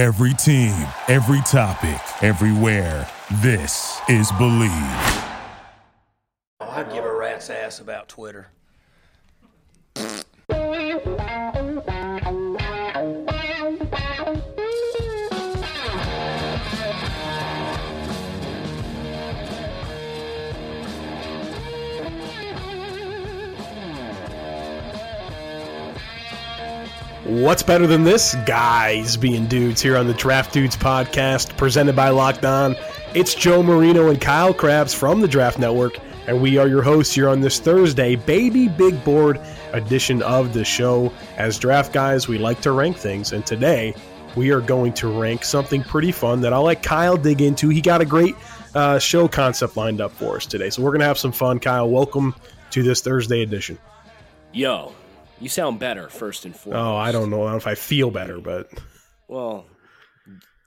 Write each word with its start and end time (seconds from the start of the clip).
Every 0.00 0.32
team, 0.32 0.88
every 1.08 1.42
topic, 1.42 2.00
everywhere. 2.24 3.06
This 3.42 4.00
is 4.08 4.32
Bleav. 4.32 5.26
I'd 6.58 6.90
give 6.90 7.04
a 7.04 7.14
rat's 7.14 7.50
ass 7.50 7.80
about 7.80 8.08
Twitter. 8.08 8.46
What's 27.30 27.62
better 27.62 27.86
than 27.86 28.02
this? 28.02 28.34
Guys 28.44 29.16
being 29.16 29.46
dudes 29.46 29.80
here 29.80 29.96
on 29.96 30.08
the 30.08 30.14
Draft 30.14 30.52
Dudes 30.52 30.76
podcast 30.76 31.56
presented 31.56 31.94
by 31.94 32.08
Locked 32.08 32.44
On. 32.44 32.74
It's 33.14 33.36
Joe 33.36 33.62
Marino 33.62 34.10
and 34.10 34.20
Kyle 34.20 34.52
Crabbs 34.52 34.92
from 34.92 35.20
the 35.20 35.28
Draft 35.28 35.56
Network, 35.56 35.96
and 36.26 36.42
we 36.42 36.58
are 36.58 36.66
your 36.66 36.82
hosts 36.82 37.14
here 37.14 37.28
on 37.28 37.40
this 37.40 37.60
Thursday, 37.60 38.16
baby 38.16 38.66
big 38.66 39.04
board 39.04 39.40
edition 39.72 40.22
of 40.22 40.52
the 40.52 40.64
show. 40.64 41.12
As 41.36 41.56
draft 41.56 41.92
guys, 41.92 42.26
we 42.26 42.36
like 42.36 42.60
to 42.62 42.72
rank 42.72 42.96
things, 42.96 43.32
and 43.32 43.46
today 43.46 43.94
we 44.34 44.50
are 44.50 44.60
going 44.60 44.92
to 44.94 45.20
rank 45.20 45.44
something 45.44 45.84
pretty 45.84 46.10
fun 46.10 46.40
that 46.40 46.52
I'll 46.52 46.64
let 46.64 46.82
Kyle 46.82 47.16
dig 47.16 47.42
into. 47.42 47.68
He 47.68 47.80
got 47.80 48.00
a 48.00 48.06
great 48.06 48.34
uh, 48.74 48.98
show 48.98 49.28
concept 49.28 49.76
lined 49.76 50.00
up 50.00 50.10
for 50.10 50.34
us 50.34 50.46
today, 50.46 50.68
so 50.70 50.82
we're 50.82 50.90
going 50.90 50.98
to 50.98 51.06
have 51.06 51.16
some 51.18 51.30
fun. 51.30 51.60
Kyle, 51.60 51.88
welcome 51.88 52.34
to 52.72 52.82
this 52.82 53.02
Thursday 53.02 53.42
edition. 53.42 53.78
Yo, 54.52 54.92
you 55.40 55.48
sound 55.48 55.78
better, 55.78 56.08
first 56.08 56.44
and 56.44 56.54
foremost. 56.54 56.82
Oh, 56.84 56.96
I 56.96 57.12
don't 57.12 57.30
know 57.30 57.48
if 57.56 57.66
I 57.66 57.74
feel 57.74 58.10
better, 58.10 58.40
but 58.40 58.68
Well, 59.28 59.66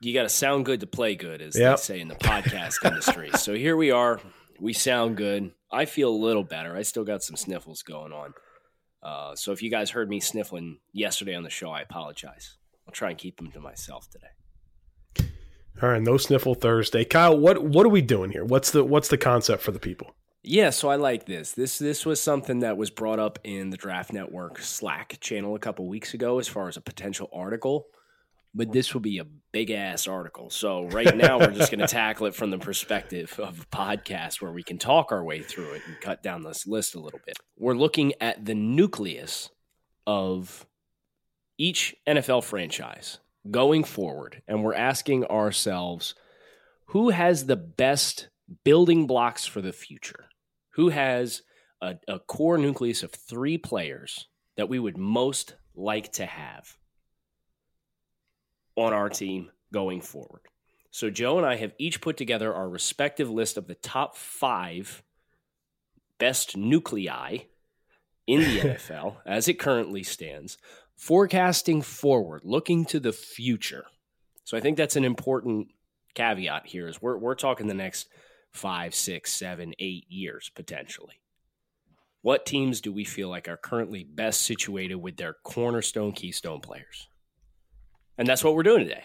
you 0.02 0.14
got 0.14 0.24
to 0.24 0.30
sound 0.30 0.66
good 0.66 0.82
to 0.82 0.88
play 0.88 1.16
good, 1.16 1.42
as 1.42 1.58
Yep. 1.58 1.78
they 1.78 1.82
say 1.82 2.00
in 2.02 2.08
the 2.08 2.16
podcast 2.16 2.76
industry. 2.86 3.30
So 3.38 3.54
here 3.54 3.76
we 3.78 3.92
are. 3.92 4.20
We 4.60 4.74
sound 4.74 5.18
good. 5.18 5.52
I 5.72 5.86
feel 5.86 6.10
a 6.10 6.16
little 6.16 6.44
better. 6.44 6.76
I 6.76 6.82
still 6.84 7.04
got 7.04 7.24
some 7.24 7.36
sniffles 7.36 7.84
going 7.84 8.12
on. 8.12 8.34
Uh, 9.02 9.36
so 9.36 9.52
if 9.52 9.62
you 9.62 9.70
guys 9.70 9.90
heard 9.92 10.10
me 10.10 10.20
sniffling 10.20 10.80
yesterday 10.94 11.36
on 11.36 11.44
the 11.44 11.50
show, 11.50 11.70
I 11.72 11.82
apologize. 11.82 12.56
I'll 12.88 12.94
try 12.94 13.10
and 13.10 13.18
keep 13.18 13.38
them 13.38 13.52
to 13.52 13.60
myself 13.60 14.08
today. 14.10 15.30
All 15.82 15.90
right, 15.90 16.02
no 16.02 16.18
sniffle 16.18 16.54
Thursday. 16.56 17.04
Kyle, 17.04 17.38
what 17.38 17.64
what 17.64 17.86
are 17.86 17.90
we 17.90 18.02
doing 18.02 18.32
here? 18.32 18.46
What's 18.46 18.72
the 18.72 18.84
what's 18.84 19.08
the 19.08 19.18
concept 19.18 19.64
for 19.64 19.72
the 19.72 19.80
people? 19.80 20.16
Yeah, 20.44 20.72
so 20.72 20.90
I 20.90 20.98
like 20.98 21.26
this. 21.26 21.54
This 21.54 21.80
this 21.80 22.06
was 22.06 22.22
something 22.22 22.60
that 22.60 22.76
was 22.78 22.90
brought 22.90 23.20
up 23.20 23.40
in 23.44 23.70
the 23.70 23.78
Draft 23.78 24.12
Network 24.12 24.60
Slack 24.60 25.18
channel 25.22 25.56
a 25.56 25.60
couple 25.60 25.88
weeks 25.88 26.14
ago 26.14 26.40
as 26.40 26.48
far 26.48 26.68
as 26.68 26.76
a 26.76 26.82
potential 26.82 27.30
article. 27.34 27.88
But 28.56 28.72
this 28.72 28.94
will 28.94 29.02
be 29.02 29.18
a 29.18 29.26
big 29.52 29.72
ass 29.72 30.08
article. 30.08 30.52
So 30.52 30.86
right 30.86 31.16
now 31.18 31.40
we're 31.40 31.52
just 31.52 31.72
going 31.72 31.80
to 31.88 31.88
tackle 31.88 32.28
it 32.28 32.36
from 32.36 32.52
the 32.52 32.60
perspective 32.60 33.40
of 33.40 33.62
a 33.62 33.76
podcast 33.76 34.42
where 34.42 34.52
we 34.52 34.62
can 34.62 34.78
talk 34.78 35.12
our 35.12 35.24
way 35.24 35.42
through 35.42 35.72
it 35.72 35.82
and 35.88 36.00
cut 36.02 36.22
down 36.22 36.44
this 36.44 36.68
list 36.68 36.94
a 36.94 37.00
little 37.00 37.22
bit. 37.26 37.38
We're 37.58 37.74
looking 37.74 38.14
at 38.22 38.46
the 38.46 38.54
nucleus 38.54 39.50
of 40.06 40.68
each 41.58 41.96
NFL 42.06 42.44
franchise 42.44 43.20
going 43.50 43.84
forward 43.86 44.44
and 44.48 44.64
we're 44.64 44.76
asking 44.76 45.26
ourselves 45.26 46.14
who 46.88 47.10
has 47.10 47.48
the 47.48 47.56
best 47.56 48.28
building 48.64 49.08
blocks 49.08 49.46
for 49.46 49.62
the 49.62 49.74
future? 49.74 50.26
Who 50.74 50.90
has 50.90 51.42
a, 51.82 51.96
a 52.08 52.20
core 52.20 52.58
nucleus 52.58 53.04
of 53.04 53.12
three 53.12 53.58
players 53.58 54.28
that 54.58 54.70
we 54.70 54.80
would 54.80 54.98
most 54.98 55.56
like 55.76 56.12
to 56.14 56.26
have 56.26 56.78
on 58.76 58.94
our 58.94 59.10
team 59.10 59.52
going 59.72 60.02
forward? 60.02 60.42
So, 60.90 61.10
Joe 61.10 61.38
and 61.38 61.46
I 61.46 61.56
have 61.56 61.74
each 61.80 62.02
put 62.02 62.18
together 62.18 62.54
our 62.54 62.70
respective 62.70 63.30
list 63.30 63.58
of 63.58 63.68
the 63.68 63.76
top 63.76 64.16
five 64.16 65.02
best 66.20 66.56
nuclei 66.56 67.40
in 68.28 68.42
the 68.42 68.60
NFL 68.62 69.18
as 69.26 69.48
it 69.48 69.60
currently 69.60 70.04
stands, 70.04 70.60
forecasting 70.96 71.82
forward, 71.82 72.42
looking 72.44 72.86
to 72.86 73.00
the 73.00 73.12
future. 73.12 73.86
So, 74.44 74.56
I 74.56 74.60
think 74.60 74.78
that's 74.78 74.96
an 74.96 75.04
important 75.04 75.70
caveat 76.14 76.68
here 76.68 76.88
is 76.88 77.02
we're, 77.02 77.18
we're 77.18 77.34
talking 77.34 77.66
the 77.66 77.74
next 77.74 78.08
five, 78.54 78.94
six, 78.94 79.32
seven, 79.34 79.74
eight 79.80 80.06
years 80.10 80.52
potentially. 80.54 81.16
What 82.22 82.46
teams 82.46 82.80
do 82.80 82.94
we 82.94 83.04
feel 83.04 83.30
like 83.30 83.50
are 83.50 83.58
currently 83.58 84.04
best 84.04 84.44
situated 84.44 84.96
with 84.96 85.18
their 85.18 85.36
cornerstone 85.44 86.14
keystone 86.14 86.62
players? 86.62 87.10
And 88.18 88.28
that's 88.28 88.44
what 88.44 88.56
we're 88.56 88.64
doing 88.64 88.84
today. 88.88 89.04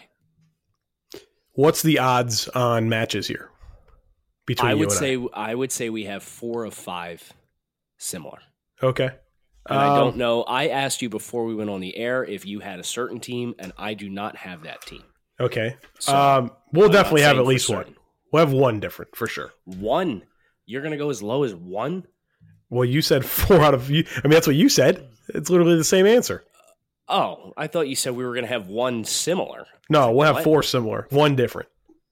What's 1.53 1.81
the 1.81 1.99
odds 1.99 2.47
on 2.49 2.87
matches 2.87 3.27
here? 3.27 3.49
Between 4.45 4.71
I 4.71 4.73
would 4.75 4.91
say 4.91 5.17
I 5.33 5.53
would 5.53 5.71
say 5.71 5.89
we 5.89 6.05
have 6.05 6.23
four 6.23 6.63
of 6.63 6.73
five 6.73 7.33
similar. 7.97 8.39
Okay. 8.81 9.09
And 9.67 9.77
I 9.77 9.89
Um, 9.89 9.95
don't 9.97 10.17
know. 10.17 10.43
I 10.43 10.69
asked 10.69 11.01
you 11.01 11.09
before 11.09 11.45
we 11.45 11.53
went 11.53 11.69
on 11.69 11.81
the 11.81 11.95
air 11.97 12.23
if 12.23 12.45
you 12.45 12.59
had 12.59 12.79
a 12.79 12.83
certain 12.83 13.19
team, 13.19 13.53
and 13.59 13.73
I 13.77 13.93
do 13.93 14.09
not 14.09 14.37
have 14.37 14.63
that 14.63 14.81
team. 14.81 15.03
Okay. 15.39 15.75
So, 15.99 16.15
um, 16.15 16.51
we'll 16.71 16.85
I'm 16.85 16.91
definitely 16.93 17.21
have 17.21 17.37
at 17.37 17.45
least 17.45 17.69
one. 17.69 17.95
We'll 18.31 18.45
have 18.45 18.53
one 18.53 18.79
different 18.79 19.15
for 19.15 19.27
sure. 19.27 19.51
One. 19.65 20.23
You're 20.65 20.81
gonna 20.81 20.97
go 20.97 21.09
as 21.09 21.23
low 21.23 21.43
as 21.43 21.55
one? 21.55 22.05
Well, 22.69 22.85
you 22.85 23.01
said 23.01 23.25
four 23.47 23.61
out 23.61 23.73
of 23.73 23.89
you. 23.89 24.05
I 24.17 24.21
mean, 24.27 24.31
that's 24.33 24.47
what 24.47 24.55
you 24.55 24.69
said. 24.69 25.07
It's 25.29 25.49
literally 25.49 25.75
the 25.77 25.83
same 25.83 26.05
answer. 26.05 26.43
Oh, 27.07 27.53
I 27.57 27.67
thought 27.67 27.87
you 27.87 27.95
said 27.95 28.15
we 28.15 28.23
were 28.23 28.35
gonna 28.35 28.47
have 28.47 28.67
one 28.67 29.03
similar. 29.03 29.65
No, 29.89 30.11
we'll 30.11 30.27
have 30.27 30.35
What? 30.35 30.43
four 30.43 30.63
similar, 30.63 31.07
one 31.09 31.35
different. 31.35 31.69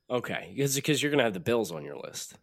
Okay, 0.10 0.52
because 0.56 0.76
because 0.76 1.02
you're 1.04 1.12
gonna 1.12 1.24
have 1.24 1.34
the 1.34 1.40
Bills 1.40 1.72
on 1.72 1.84
your 1.84 1.98
list. 1.98 2.34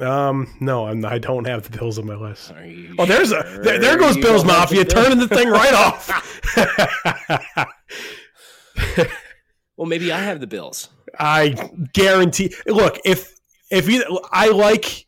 Um, 0.00 0.52
no, 0.60 0.86
I'm, 0.86 1.04
I 1.04 1.18
don't 1.18 1.44
have 1.46 1.68
the 1.68 1.76
Bills 1.76 1.98
on 1.98 2.06
my 2.06 2.14
list. 2.14 2.52
Are 2.52 2.64
you 2.64 2.94
Oh, 2.98 3.04
there's 3.06 3.30
a 3.32 3.42
there, 3.62 3.78
there 3.78 3.98
goes 3.98 4.16
Bills 4.16 4.42
don't 4.42 4.46
the 4.48 4.52
Mafia 4.52 4.84
turning 4.84 5.18
the 5.18 5.28
thing 5.28 5.48
right 5.48 5.74
off. 5.74 6.08
Well, 9.76 9.88
maybe 9.88 10.12
I 10.12 10.20
have 10.20 10.38
the 10.38 10.46
Bills. 10.46 10.90
I 11.18 11.70
guarantee. 11.92 12.54
Look, 12.66 12.98
if 13.04 13.38
if 13.70 13.88
you, 13.88 14.20
I 14.30 14.48
like 14.48 15.06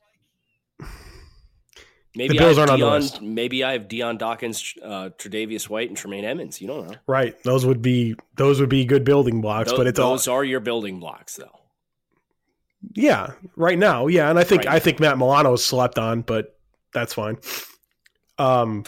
Maybe 2.17 2.35
the 2.35 2.39
Bills 2.39 2.59
I 2.59 2.63
have 2.63 2.71
aren't 2.71 2.83
on 2.83 2.91
the 2.91 2.97
list. 2.97 3.23
Maybe 3.23 3.65
I 3.65 3.73
have 3.73 3.89
Dion 3.89 4.17
Dawkins, 4.19 4.75
uh, 4.83 5.11
Tre'Davious 5.19 5.69
White, 5.69 5.89
and 5.89 5.97
Tremaine 5.97 6.25
Edmunds. 6.25 6.61
You 6.61 6.69
don't 6.69 6.89
know. 6.89 6.97
right. 7.07 7.35
Those 7.43 7.67
would 7.67 7.83
be 7.83 8.15
those 8.37 8.61
would 8.61 8.69
be 8.69 8.85
good 8.85 9.05
building 9.05 9.41
blocks, 9.41 9.71
Tho- 9.71 9.79
but 9.79 9.87
it's 9.87 9.99
all 9.99 10.13
those 10.13 10.29
are 10.29 10.45
your 10.45 10.61
building 10.61 11.01
blocks, 11.01 11.37
though. 11.37 11.59
yeah. 12.95 13.33
Right 13.57 13.79
now, 13.79 14.07
yeah, 14.07 14.31
and 14.31 14.39
I 14.39 14.45
think 14.45 14.65
Right 14.65 14.75
I 14.75 14.79
think 14.79 15.01
Matt 15.01 15.19
Milano 15.19 15.57
slept 15.57 15.99
on, 15.99 16.23
but 16.23 16.57
that's 16.93 17.15
fine. 17.15 17.39
Um, 18.39 18.85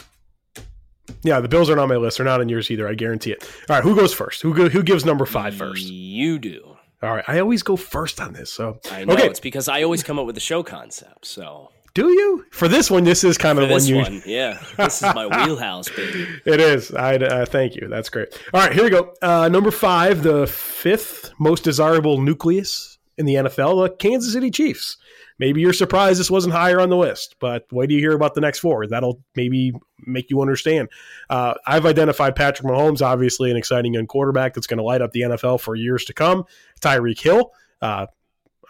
yeah, 1.23 1.41
the 1.41 1.49
Bills 1.49 1.69
aren't 1.69 1.81
on 1.81 1.89
my 1.89 1.97
list. 1.97 2.17
They're 2.17 2.25
not 2.25 2.39
on 2.39 2.47
yours 2.47 2.71
either. 2.71 2.87
I 2.87 2.93
guarantee 2.93 3.31
it. 3.31 3.43
All 3.69 3.75
right, 3.75 3.83
who 3.83 3.95
goes 3.95 4.13
first? 4.13 4.41
Who 4.41 4.53
go, 4.53 4.69
who 4.69 4.83
gives 4.83 5.03
number 5.03 5.25
five 5.25 5.55
first? 5.55 5.85
You 5.85 6.39
do. 6.39 6.76
All 7.03 7.13
right, 7.13 7.23
I 7.27 7.39
always 7.39 7.61
go 7.63 7.75
first 7.75 8.19
on 8.19 8.33
this. 8.33 8.51
So 8.51 8.79
I 8.91 9.05
know 9.05 9.13
Okay. 9.13 9.27
it's 9.27 9.39
because 9.39 9.67
I 9.69 9.83
always 9.83 10.03
come 10.03 10.17
up 10.17 10.25
with 10.25 10.35
the 10.35 10.41
show 10.41 10.63
concept. 10.63 11.25
So 11.25 11.71
do 11.93 12.09
you 12.09 12.45
for 12.51 12.67
this 12.67 12.89
one? 12.91 13.03
This 13.03 13.23
is 13.23 13.37
kind 13.37 13.59
of 13.59 13.67
the 13.67 13.73
one 13.73 13.85
you 13.85 13.95
one, 13.97 14.21
yeah, 14.25 14.59
this 14.77 14.97
is 15.03 15.13
my 15.15 15.27
wheelhouse, 15.45 15.89
baby. 15.89 16.27
It 16.45 16.59
is. 16.59 16.91
I 16.93 17.15
uh, 17.15 17.45
thank 17.45 17.75
you. 17.75 17.87
That's 17.87 18.09
great. 18.09 18.29
All 18.53 18.61
right, 18.61 18.73
here 18.73 18.83
we 18.83 18.89
go. 18.89 19.13
Uh, 19.21 19.47
number 19.49 19.71
five, 19.71 20.23
the 20.23 20.47
fifth 20.47 21.31
most 21.39 21.63
desirable 21.63 22.19
nucleus 22.19 22.97
in 23.17 23.25
the 23.25 23.35
NFL, 23.35 23.87
the 23.89 23.95
Kansas 23.95 24.33
City 24.33 24.51
Chiefs. 24.51 24.97
Maybe 25.39 25.61
you're 25.61 25.73
surprised 25.73 26.19
this 26.19 26.31
wasn't 26.31 26.55
higher 26.55 26.79
on 26.79 26.89
the 26.89 26.97
list, 26.97 27.35
but 27.39 27.65
wait 27.71 27.87
do 27.87 27.95
you 27.95 28.01
hear 28.01 28.13
about 28.13 28.33
the 28.33 28.41
next 28.41 28.59
four? 28.59 28.87
That'll 28.87 29.21
maybe 29.35 29.71
make 29.99 30.29
you 30.29 30.41
understand. 30.41 30.89
Uh, 31.29 31.53
I've 31.65 31.85
identified 31.85 32.35
Patrick 32.35 32.67
Mahomes, 32.67 33.01
obviously 33.01 33.51
an 33.51 33.57
exciting 33.57 33.93
young 33.93 34.07
quarterback 34.07 34.53
that's 34.53 34.67
going 34.67 34.79
to 34.79 34.83
light 34.83 35.01
up 35.01 35.11
the 35.11 35.21
NFL 35.21 35.61
for 35.61 35.75
years 35.75 36.05
to 36.05 36.13
come. 36.13 36.45
Tyreek 36.81 37.19
Hill, 37.21 37.51
uh, 37.81 38.07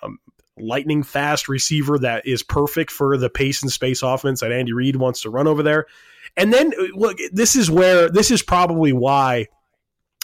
um, 0.04 0.20
lightning 0.58 1.04
fast 1.04 1.48
receiver 1.48 2.00
that 2.00 2.28
is 2.28 2.44
perfect 2.44 2.92
for 2.92 3.18
the 3.18 3.30
pace 3.30 3.62
and 3.62 3.72
space 3.72 4.04
offense 4.04 4.42
that 4.42 4.52
Andy 4.52 4.74
Reid 4.74 4.98
wants 4.98 5.22
to 5.22 5.30
run 5.30 5.48
over 5.48 5.64
there. 5.64 5.86
And 6.36 6.54
then 6.54 6.74
uh, 6.78 6.88
look, 6.94 7.18
this 7.32 7.56
is 7.56 7.72
where 7.72 8.10
this 8.10 8.30
is 8.30 8.42
probably 8.42 8.92
why 8.92 9.48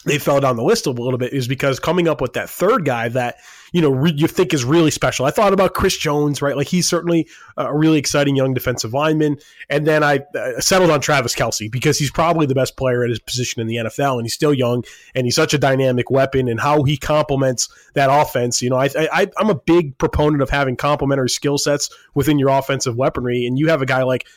they 0.06 0.18
fell 0.18 0.40
down 0.40 0.56
the 0.56 0.64
list 0.64 0.86
a 0.86 0.92
little 0.92 1.18
bit 1.18 1.34
is 1.34 1.48
because 1.48 1.80
coming 1.80 2.08
up 2.08 2.22
with 2.22 2.34
that 2.34 2.50
third 2.50 2.86
guy 2.86 3.10
that 3.10 3.38
you 3.72 3.82
know 3.82 3.90
re- 3.90 4.14
you 4.16 4.28
think 4.28 4.54
is 4.54 4.64
really 4.64 4.92
special. 4.92 5.26
I 5.26 5.32
thought 5.32 5.54
about 5.54 5.74
Chris 5.74 5.98
Jones, 5.98 6.42
right? 6.42 6.56
Like 6.56 6.68
he's 6.68 6.88
certainly 6.88 7.28
a 7.58 7.76
really 7.76 7.98
exciting 7.98 8.36
young 8.36 8.54
defensive 8.54 8.94
lineman, 8.94 9.38
and 9.70 9.88
then 9.88 10.04
I 10.04 10.20
uh, 10.36 10.60
settled 10.60 10.92
on 10.92 11.02
Travis 11.02 11.36
Kelce 11.36 11.72
because 11.72 11.98
he's 11.98 12.12
probably 12.12 12.46
the 12.46 12.56
best 12.56 12.78
player 12.78 13.04
at 13.04 13.10
his 13.10 13.20
position 13.20 13.62
in 13.62 13.68
the 13.68 13.76
NFL, 13.76 14.18
and 14.18 14.24
he's 14.24 14.34
still 14.34 14.54
young, 14.54 14.84
and 15.16 15.26
he's 15.26 15.36
such 15.36 15.54
a 15.54 15.58
dynamic 15.58 16.10
weapon, 16.10 16.48
and 16.48 16.60
how 16.60 16.84
he 16.84 16.98
complements 16.98 17.70
that 17.94 18.10
offense. 18.12 18.62
You 18.62 18.70
know, 18.70 18.78
I, 18.78 18.90
I 18.96 19.32
I'm 19.38 19.50
a 19.50 19.56
big 19.56 19.98
proponent 19.98 20.42
of 20.42 20.50
having 20.50 20.76
complementary 20.76 21.30
skill 21.30 21.58
sets 21.58 21.90
within 22.14 22.40
your 22.40 22.50
offensive 22.50 22.96
weaponry, 22.96 23.46
and 23.46 23.58
you 23.58 23.70
have 23.70 23.82
a 23.82 23.86
guy 23.86 24.04
like 24.04 24.28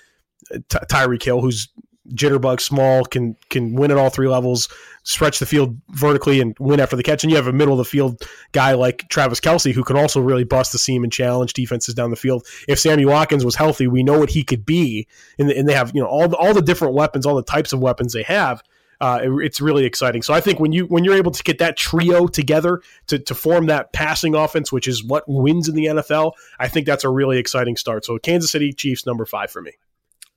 Ty- 0.69 0.85
Tyreek 0.89 1.23
Hill 1.23 1.41
who's 1.41 1.69
jitterbug, 2.14 2.61
small, 2.61 3.05
can 3.05 3.37
can 3.50 3.75
win 3.75 3.91
at 3.91 3.97
all 3.97 4.11
three 4.11 4.29
levels, 4.29 4.69
stretch 5.03 5.38
the 5.38 5.47
field 5.47 5.76
vertically 5.91 6.41
and 6.41 6.56
win 6.58 6.81
after 6.81 6.97
the 6.97 7.03
catch. 7.03 7.25
And 7.25 7.31
you 7.31 7.37
have 7.37 7.47
a 7.47 7.53
middle 7.53 7.75
of 7.75 7.79
the 7.79 7.85
field 7.85 8.23
guy 8.53 8.73
like 8.73 9.08
Travis 9.08 9.41
Kelce 9.41 9.73
who 9.73 9.85
can 9.85 9.97
also 9.97 10.20
really 10.20 10.44
bust 10.44 10.73
the 10.73 10.79
seam 10.79 11.05
and 11.05 11.12
challenge 11.12 11.53
defenses 11.53 11.94
down 11.94 12.11
the 12.11 12.17
field. 12.17 12.47
If 12.69 12.79
Sammy 12.79 13.05
Watkins 13.05 13.44
was 13.44 13.56
healthy, 13.56 13.87
we 13.87 14.03
know 14.03 14.19
what 14.19 14.31
he 14.31 14.43
could 14.43 14.67
be, 14.67 15.06
and, 15.38 15.50
and 15.50 15.69
they 15.69 15.75
have 15.75 15.93
you 15.94 16.03
know 16.03 16.08
all 16.08 16.29
the, 16.29 16.37
all 16.37 16.55
the 16.55 16.62
different 16.62 16.94
weapons, 16.94 17.26
all 17.26 17.37
the 17.37 17.43
types 17.43 17.73
of 17.73 17.81
weapons 17.81 18.12
they 18.12 18.25
have. 18.25 18.62
Uh, 19.00 19.20
it, 19.23 19.31
it's 19.44 19.61
really 19.61 19.85
exciting. 19.85 20.23
So 20.23 20.32
I 20.32 20.41
think 20.41 20.58
when 20.58 20.73
you 20.73 20.87
when 20.87 21.05
you're 21.05 21.17
able 21.17 21.32
to 21.32 21.43
get 21.43 21.58
that 21.58 21.76
trio 21.76 22.26
together 22.26 22.81
to, 23.08 23.19
to 23.19 23.35
form 23.35 23.67
that 23.67 23.93
passing 23.93 24.35
offense, 24.35 24.73
which 24.73 24.88
is 24.88 25.05
what 25.05 25.25
wins 25.26 25.69
in 25.69 25.75
the 25.75 25.87
NFL, 25.87 26.32
I 26.58 26.69
think 26.69 26.87
that's 26.87 27.05
a 27.05 27.11
really 27.11 27.38
exciting 27.38 27.76
start. 27.76 28.05
So 28.05 28.19
Kansas 28.19 28.50
City 28.50 28.73
Chiefs 28.73 29.06
number 29.06 29.26
five 29.26 29.50
for 29.50 29.61
me. 29.61 29.73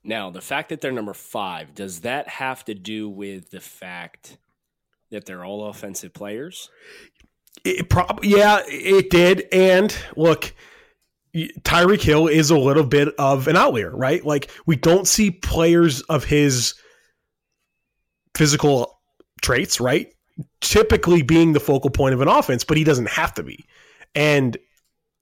Now, 0.09 0.31
the 0.31 0.41
fact 0.41 0.69
that 0.69 0.81
they're 0.81 0.91
number 0.91 1.13
five, 1.13 1.75
does 1.75 1.99
that 1.99 2.27
have 2.27 2.65
to 2.65 2.73
do 2.73 3.07
with 3.07 3.51
the 3.51 3.59
fact 3.59 4.39
that 5.11 5.27
they're 5.27 5.45
all 5.45 5.67
offensive 5.67 6.15
players? 6.15 6.71
It 7.63 7.93
yeah, 8.23 8.63
it 8.65 9.11
did. 9.11 9.45
And 9.51 9.95
look, 10.15 10.51
Tyreek 11.35 12.01
Hill 12.01 12.25
is 12.25 12.49
a 12.49 12.57
little 12.57 12.85
bit 12.85 13.13
of 13.19 13.47
an 13.47 13.55
outlier, 13.55 13.95
right? 13.95 14.25
Like 14.25 14.49
we 14.65 14.75
don't 14.75 15.07
see 15.07 15.29
players 15.29 16.01
of 16.01 16.23
his 16.23 16.73
physical 18.35 18.99
traits, 19.43 19.79
right? 19.79 20.11
Typically 20.59 21.21
being 21.21 21.53
the 21.53 21.59
focal 21.59 21.91
point 21.91 22.15
of 22.15 22.21
an 22.21 22.27
offense, 22.27 22.63
but 22.63 22.77
he 22.77 22.83
doesn't 22.83 23.09
have 23.09 23.35
to 23.35 23.43
be. 23.43 23.63
And 24.15 24.57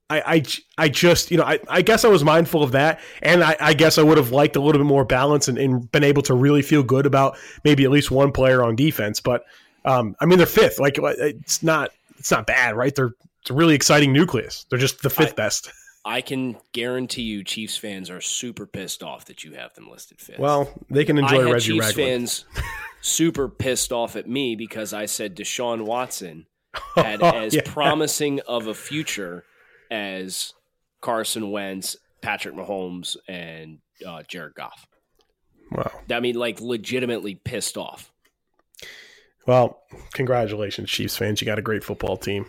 I, 0.10 0.36
I, 0.36 0.44
I 0.78 0.90
just, 0.90 1.32
you 1.32 1.38
know, 1.38 1.44
I, 1.44 1.60
I 1.68 1.82
guess 1.82 2.06
I 2.06 2.08
was 2.08 2.24
mindful 2.24 2.64
of 2.64 2.72
that. 2.72 3.00
And 3.22 3.44
I, 3.44 3.58
I 3.60 3.74
guess 3.74 3.98
I 3.98 4.04
would 4.04 4.18
have 4.18 4.32
liked 4.32 4.56
a 4.56 4.62
little 4.62 4.80
bit 4.80 4.88
more 4.88 5.04
balance 5.04 5.48
and, 5.48 5.58
and, 5.58 5.92
been 5.92 6.04
able 6.04 6.22
to 6.24 6.34
really 6.34 6.62
feel 6.62 6.82
good 6.82 7.06
about 7.06 7.38
maybe 7.66 7.84
at 7.84 7.92
least 7.92 8.10
one 8.10 8.32
player 8.32 8.64
on 8.64 8.76
defense. 8.76 9.20
But, 9.20 9.44
um, 9.84 10.16
I 10.22 10.26
mean, 10.26 10.38
they're 10.38 10.48
fifth. 10.48 10.80
Like, 10.80 10.98
it's 10.98 11.62
not, 11.62 11.92
it's 12.18 12.32
not 12.32 12.48
bad, 12.48 12.76
right? 12.78 12.96
They're, 12.96 13.14
it's 13.42 13.50
a 13.50 13.54
really 13.54 13.76
exciting 13.76 14.14
nucleus. 14.14 14.66
They're 14.70 14.80
just 14.80 15.02
the 15.04 15.10
fifth 15.10 15.34
I, 15.34 15.36
best. 15.36 15.72
I 16.06 16.22
can 16.22 16.56
guarantee 16.72 17.24
you, 17.24 17.44
Chiefs 17.44 17.76
fans 17.76 18.10
are 18.10 18.22
super 18.22 18.66
pissed 18.66 19.04
off 19.04 19.26
that 19.26 19.44
you 19.44 19.54
have 19.54 19.74
them 19.74 19.90
listed 19.90 20.22
fifth. 20.22 20.40
Well, 20.40 20.70
they 20.90 21.04
can 21.04 21.18
enjoy 21.18 21.48
I 21.48 21.52
Reggie 21.52 21.74
Chiefs 21.74 21.92
fans 21.92 22.46
super 23.02 23.50
pissed 23.50 23.92
off 23.92 24.16
at 24.16 24.28
me 24.28 24.56
because 24.56 24.94
I 24.94 25.06
said 25.06 25.36
Deshaun 25.36 25.82
Watson 25.82 26.46
had 26.96 27.22
as 27.22 27.54
yeah. 27.54 27.62
promising 27.66 28.40
of 28.48 28.68
a 28.68 28.74
future 28.74 29.44
as 29.92 30.54
Carson 31.02 31.52
Wentz, 31.52 31.96
Patrick 32.22 32.56
Mahomes, 32.56 33.16
and 33.28 33.80
uh, 34.06 34.24
Jared 34.28 34.56
Goff. 34.56 34.88
Wow. 35.72 35.92
I 36.12 36.20
mean, 36.20 36.36
like, 36.36 36.62
legitimately 36.62 37.36
pissed 37.36 37.78
off. 37.78 38.12
Well, 39.46 39.82
congratulations, 40.14 40.90
Chiefs 40.90 41.18
fans. 41.18 41.42
You 41.42 41.46
got 41.46 41.60
a 41.60 41.64
great 41.64 41.84
football 41.84 42.18
team. 42.18 42.46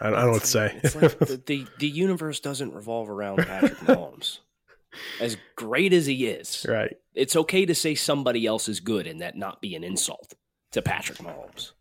I, 0.00 0.08
I 0.08 0.10
don't 0.10 0.20
know 0.26 0.30
what 0.32 0.42
to 0.42 0.46
say. 0.46 0.80
Like 0.82 1.18
the, 1.18 1.42
the, 1.44 1.66
the 1.78 1.88
universe 1.88 2.40
doesn't 2.40 2.72
revolve 2.72 3.10
around 3.10 3.38
Patrick 3.38 3.78
Mahomes. 3.80 4.38
As 5.20 5.36
great 5.54 5.92
as 5.92 6.06
he 6.06 6.26
is, 6.26 6.66
right? 6.68 6.96
It's 7.14 7.36
okay 7.36 7.66
to 7.66 7.74
say 7.74 7.94
somebody 7.94 8.46
else 8.46 8.68
is 8.68 8.80
good 8.80 9.06
and 9.06 9.20
that 9.20 9.36
not 9.36 9.60
be 9.60 9.76
an 9.76 9.84
insult 9.84 10.34
to 10.72 10.82
Patrick 10.82 11.18
Mahomes. 11.18 11.72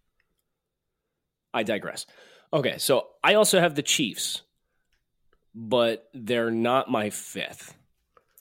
I 1.54 1.64
digress. 1.64 2.06
Okay, 2.54 2.78
so 2.78 3.08
I 3.24 3.36
also 3.36 3.60
have 3.60 3.76
the 3.76 3.82
Chiefs 3.82 4.44
but 5.54 6.10
they're 6.14 6.52
not 6.52 6.90
my 6.90 7.10
fifth. 7.10 7.76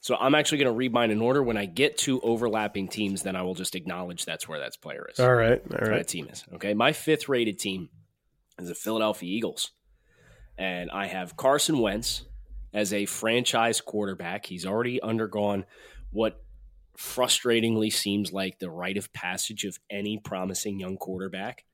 So 0.01 0.15
I'm 0.15 0.33
actually 0.33 0.59
going 0.59 0.73
to 0.73 0.77
read 0.77 0.93
mine 0.93 1.11
in 1.11 1.21
order. 1.21 1.43
When 1.43 1.57
I 1.57 1.65
get 1.65 1.97
to 1.99 2.21
overlapping 2.21 2.87
teams, 2.87 3.23
then 3.23 3.35
I 3.35 3.41
will 3.41 3.55
just 3.55 3.75
acknowledge 3.75 4.25
that's 4.25 4.47
where 4.47 4.59
that 4.59 4.79
player 4.81 5.07
is. 5.11 5.19
All 5.19 5.33
right. 5.33 5.61
All 5.71 5.77
right. 5.77 5.97
That 5.97 6.07
team 6.07 6.27
is. 6.29 6.45
Okay. 6.53 6.73
My 6.73 6.93
fifth 6.93 7.27
rated 7.27 7.59
team 7.59 7.89
is 8.57 8.69
the 8.69 8.75
Philadelphia 8.75 9.29
Eagles. 9.29 9.71
And 10.57 10.89
I 10.91 11.07
have 11.07 11.35
Carson 11.35 11.79
Wentz 11.79 12.23
as 12.73 12.93
a 12.93 13.05
franchise 13.05 13.81
quarterback. 13.81 14.45
He's 14.45 14.65
already 14.65 15.01
undergone 15.01 15.65
what 16.11 16.41
frustratingly 16.97 17.91
seems 17.91 18.33
like 18.33 18.59
the 18.59 18.69
rite 18.69 18.97
of 18.97 19.11
passage 19.13 19.63
of 19.63 19.79
any 19.89 20.17
promising 20.17 20.79
young 20.79 20.97
quarterback 20.97 21.65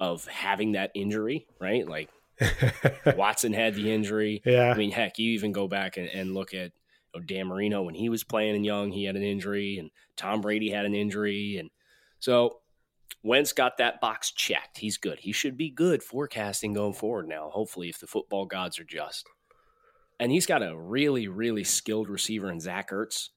of 0.00 0.26
having 0.26 0.72
that 0.72 0.90
injury, 0.94 1.46
right? 1.60 1.88
Like 1.88 2.10
Watson 3.16 3.52
had 3.52 3.74
the 3.74 3.92
injury. 3.92 4.42
Yeah. 4.44 4.70
I 4.70 4.74
mean, 4.76 4.90
heck, 4.90 5.18
you 5.18 5.32
even 5.32 5.52
go 5.52 5.68
back 5.68 5.96
and, 5.96 6.08
and 6.08 6.34
look 6.34 6.54
at 6.54 6.72
you 7.14 7.20
know, 7.20 7.20
Dan 7.20 7.46
Marino 7.46 7.82
when 7.82 7.94
he 7.94 8.08
was 8.08 8.24
playing 8.24 8.56
and 8.56 8.66
young, 8.66 8.90
he 8.90 9.04
had 9.04 9.16
an 9.16 9.22
injury, 9.22 9.78
and 9.78 9.90
Tom 10.16 10.40
Brady 10.40 10.70
had 10.70 10.84
an 10.84 10.94
injury. 10.94 11.56
And 11.58 11.70
so 12.18 12.58
Wentz 13.22 13.52
got 13.52 13.78
that 13.78 14.00
box 14.00 14.32
checked. 14.32 14.78
He's 14.78 14.98
good. 14.98 15.20
He 15.20 15.32
should 15.32 15.56
be 15.56 15.70
good 15.70 16.02
forecasting 16.02 16.72
going 16.72 16.94
forward 16.94 17.28
now, 17.28 17.50
hopefully, 17.50 17.88
if 17.88 17.98
the 17.98 18.06
football 18.06 18.46
gods 18.46 18.78
are 18.78 18.84
just. 18.84 19.26
And 20.20 20.30
he's 20.30 20.46
got 20.46 20.62
a 20.62 20.76
really, 20.76 21.28
really 21.28 21.64
skilled 21.64 22.08
receiver 22.08 22.50
in 22.50 22.60
Zach 22.60 22.90
Ertz, 22.90 23.30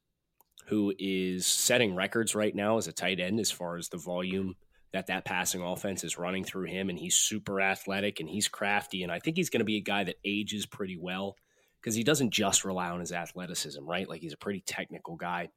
who 0.68 0.94
is 1.00 1.46
setting 1.46 1.96
records 1.96 2.36
right 2.36 2.54
now 2.54 2.78
as 2.78 2.88
a 2.88 2.94
tight 2.94 3.20
end 3.20 3.40
as 3.40 3.52
far 3.52 3.78
as 3.78 3.90
the 3.90 3.98
volume 3.98 4.56
that 4.98 5.08
that 5.08 5.26
passing 5.26 5.62
offense 5.62 6.04
is 6.04 6.18
running 6.18 6.44
through 6.44 6.66
him 6.66 6.90
and 6.90 6.98
he's 6.98 7.16
super 7.16 7.62
athletic 7.62 8.20
and 8.20 8.28
he's 8.28 8.48
crafty 8.48 9.04
and 9.04 9.12
I 9.12 9.20
think 9.20 9.38
he's 9.38 9.50
going 9.50 9.60
to 9.60 9.66
be 9.66 9.78
a 9.78 9.82
guy 9.82 10.04
that 10.04 10.16
ages 10.26 10.66
pretty 10.66 10.98
well 11.00 11.36
because 11.80 11.96
he 11.96 12.04
doesn't 12.04 12.32
just 12.32 12.66
rely 12.66 12.90
on 12.90 13.00
his 13.00 13.12
athleticism, 13.12 13.88
right? 13.88 14.10
Like 14.10 14.22
he's 14.22 14.34
a 14.34 14.38
pretty 14.38 14.64
technical 14.66 15.16
guy. 15.16 15.50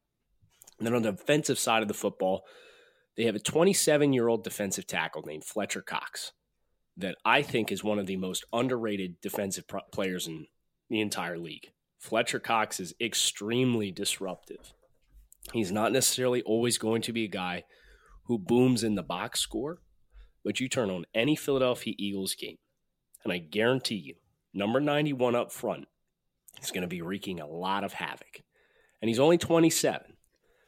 And 0.77 0.85
then 0.85 0.93
on 0.93 1.01
the 1.01 1.11
defensive 1.11 1.59
side 1.59 1.81
of 1.81 1.87
the 1.87 1.93
football, 1.93 2.43
they 3.17 3.25
have 3.25 3.35
a 3.35 3.39
27 3.39 4.13
year 4.13 4.27
old 4.27 4.43
defensive 4.43 4.85
tackle 4.87 5.23
named 5.25 5.43
Fletcher 5.43 5.81
Cox 5.81 6.31
that 6.97 7.15
I 7.25 7.41
think 7.41 7.71
is 7.71 7.83
one 7.83 7.99
of 7.99 8.05
the 8.05 8.17
most 8.17 8.45
underrated 8.53 9.19
defensive 9.21 9.67
pro- 9.67 9.81
players 9.91 10.27
in 10.27 10.45
the 10.89 11.01
entire 11.01 11.39
league. 11.39 11.71
Fletcher 11.97 12.39
Cox 12.39 12.79
is 12.79 12.93
extremely 13.01 13.91
disruptive. 13.91 14.73
He's 15.53 15.71
not 15.71 15.91
necessarily 15.91 16.41
always 16.43 16.77
going 16.77 17.01
to 17.03 17.13
be 17.13 17.25
a 17.25 17.29
guy 17.29 17.63
who 18.31 18.39
booms 18.39 18.81
in 18.81 18.95
the 18.95 19.03
box 19.03 19.41
score, 19.41 19.81
but 20.41 20.61
you 20.61 20.69
turn 20.69 20.89
on 20.89 21.03
any 21.13 21.35
Philadelphia 21.35 21.93
Eagles 21.97 22.33
game, 22.33 22.55
and 23.25 23.33
I 23.33 23.39
guarantee 23.39 23.95
you, 23.95 24.15
number 24.53 24.79
91 24.79 25.35
up 25.35 25.51
front 25.51 25.89
is 26.63 26.71
going 26.71 26.83
to 26.83 26.87
be 26.87 27.01
wreaking 27.01 27.41
a 27.41 27.45
lot 27.45 27.83
of 27.83 27.91
havoc. 27.91 28.39
And 29.01 29.09
he's 29.09 29.19
only 29.19 29.37
27. 29.37 30.13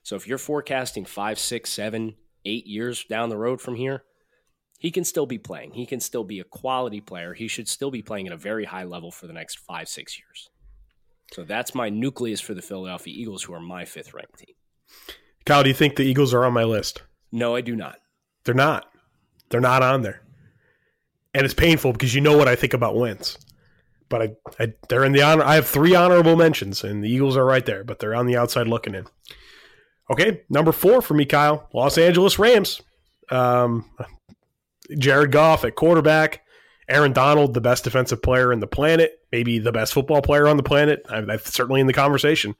So 0.01 0.17
if 0.17 0.27
you're 0.27 0.37
forecasting 0.37 1.05
five, 1.05 1.39
six, 1.39 1.69
seven, 1.69 2.15
eight 2.43 2.67
years 2.67 3.05
down 3.05 3.29
the 3.29 3.37
road 3.37 3.61
from 3.61 3.75
here, 3.75 4.03
he 4.77 4.91
can 4.91 5.05
still 5.05 5.25
be 5.25 5.37
playing. 5.37 5.71
He 5.71 5.85
can 5.85 6.01
still 6.01 6.25
be 6.25 6.41
a 6.41 6.43
quality 6.43 6.99
player. 6.99 7.33
He 7.33 7.47
should 7.47 7.69
still 7.69 7.91
be 7.91 8.01
playing 8.01 8.27
at 8.27 8.33
a 8.33 8.37
very 8.37 8.65
high 8.65 8.83
level 8.83 9.09
for 9.09 9.25
the 9.25 9.33
next 9.33 9.59
five, 9.59 9.87
six 9.87 10.19
years. 10.19 10.49
So 11.31 11.45
that's 11.45 11.73
my 11.73 11.87
nucleus 11.89 12.41
for 12.41 12.53
the 12.53 12.61
Philadelphia 12.61 13.13
Eagles, 13.15 13.43
who 13.43 13.53
are 13.53 13.61
my 13.61 13.85
fifth 13.85 14.13
ranked 14.13 14.39
team. 14.39 14.55
Kyle, 15.45 15.63
do 15.63 15.69
you 15.69 15.75
think 15.75 15.95
the 15.95 16.03
Eagles 16.03 16.33
are 16.33 16.43
on 16.43 16.51
my 16.51 16.65
list? 16.65 17.03
No, 17.33 17.55
I 17.55 17.61
do 17.61 17.75
not. 17.75 17.97
They're 18.45 18.53
not. 18.53 18.85
They're 19.49 19.59
not 19.59 19.81
on 19.81 20.03
there. 20.03 20.21
And 21.33 21.43
it's 21.43 21.53
painful 21.55 21.91
because 21.91 22.13
you 22.13 22.21
know 22.21 22.37
what 22.37 22.47
I 22.47 22.55
think 22.55 22.75
about 22.75 22.95
Wentz. 22.95 23.39
But 24.07 24.21
I, 24.21 24.29
I 24.59 24.73
they're 24.87 25.03
in 25.03 25.13
the 25.13 25.23
honor. 25.23 25.43
I 25.43 25.55
have 25.55 25.67
three 25.67 25.95
honorable 25.95 26.35
mentions, 26.35 26.83
and 26.83 27.03
the 27.03 27.09
Eagles 27.09 27.35
are 27.35 27.43
right 27.43 27.65
there, 27.65 27.83
but 27.83 27.97
they're 27.97 28.13
on 28.13 28.27
the 28.27 28.37
outside 28.37 28.67
looking 28.67 28.93
in. 28.93 29.07
Okay, 30.11 30.43
number 30.47 30.71
four 30.71 31.01
for 31.01 31.15
me, 31.15 31.25
Kyle. 31.25 31.67
Los 31.73 31.97
Angeles 31.97 32.37
Rams. 32.37 32.81
Um, 33.31 33.89
Jared 34.99 35.31
Goff 35.31 35.65
at 35.65 35.75
quarterback. 35.75 36.41
Aaron 36.87 37.13
Donald, 37.13 37.55
the 37.55 37.61
best 37.61 37.85
defensive 37.85 38.21
player 38.21 38.53
in 38.53 38.59
the 38.59 38.67
planet, 38.67 39.13
maybe 39.31 39.57
the 39.57 39.71
best 39.71 39.93
football 39.93 40.21
player 40.21 40.47
on 40.47 40.57
the 40.57 40.63
planet. 40.63 41.03
I'm, 41.09 41.31
I'm 41.31 41.39
certainly 41.39 41.81
in 41.81 41.87
the 41.87 41.93
conversation. 41.93 42.55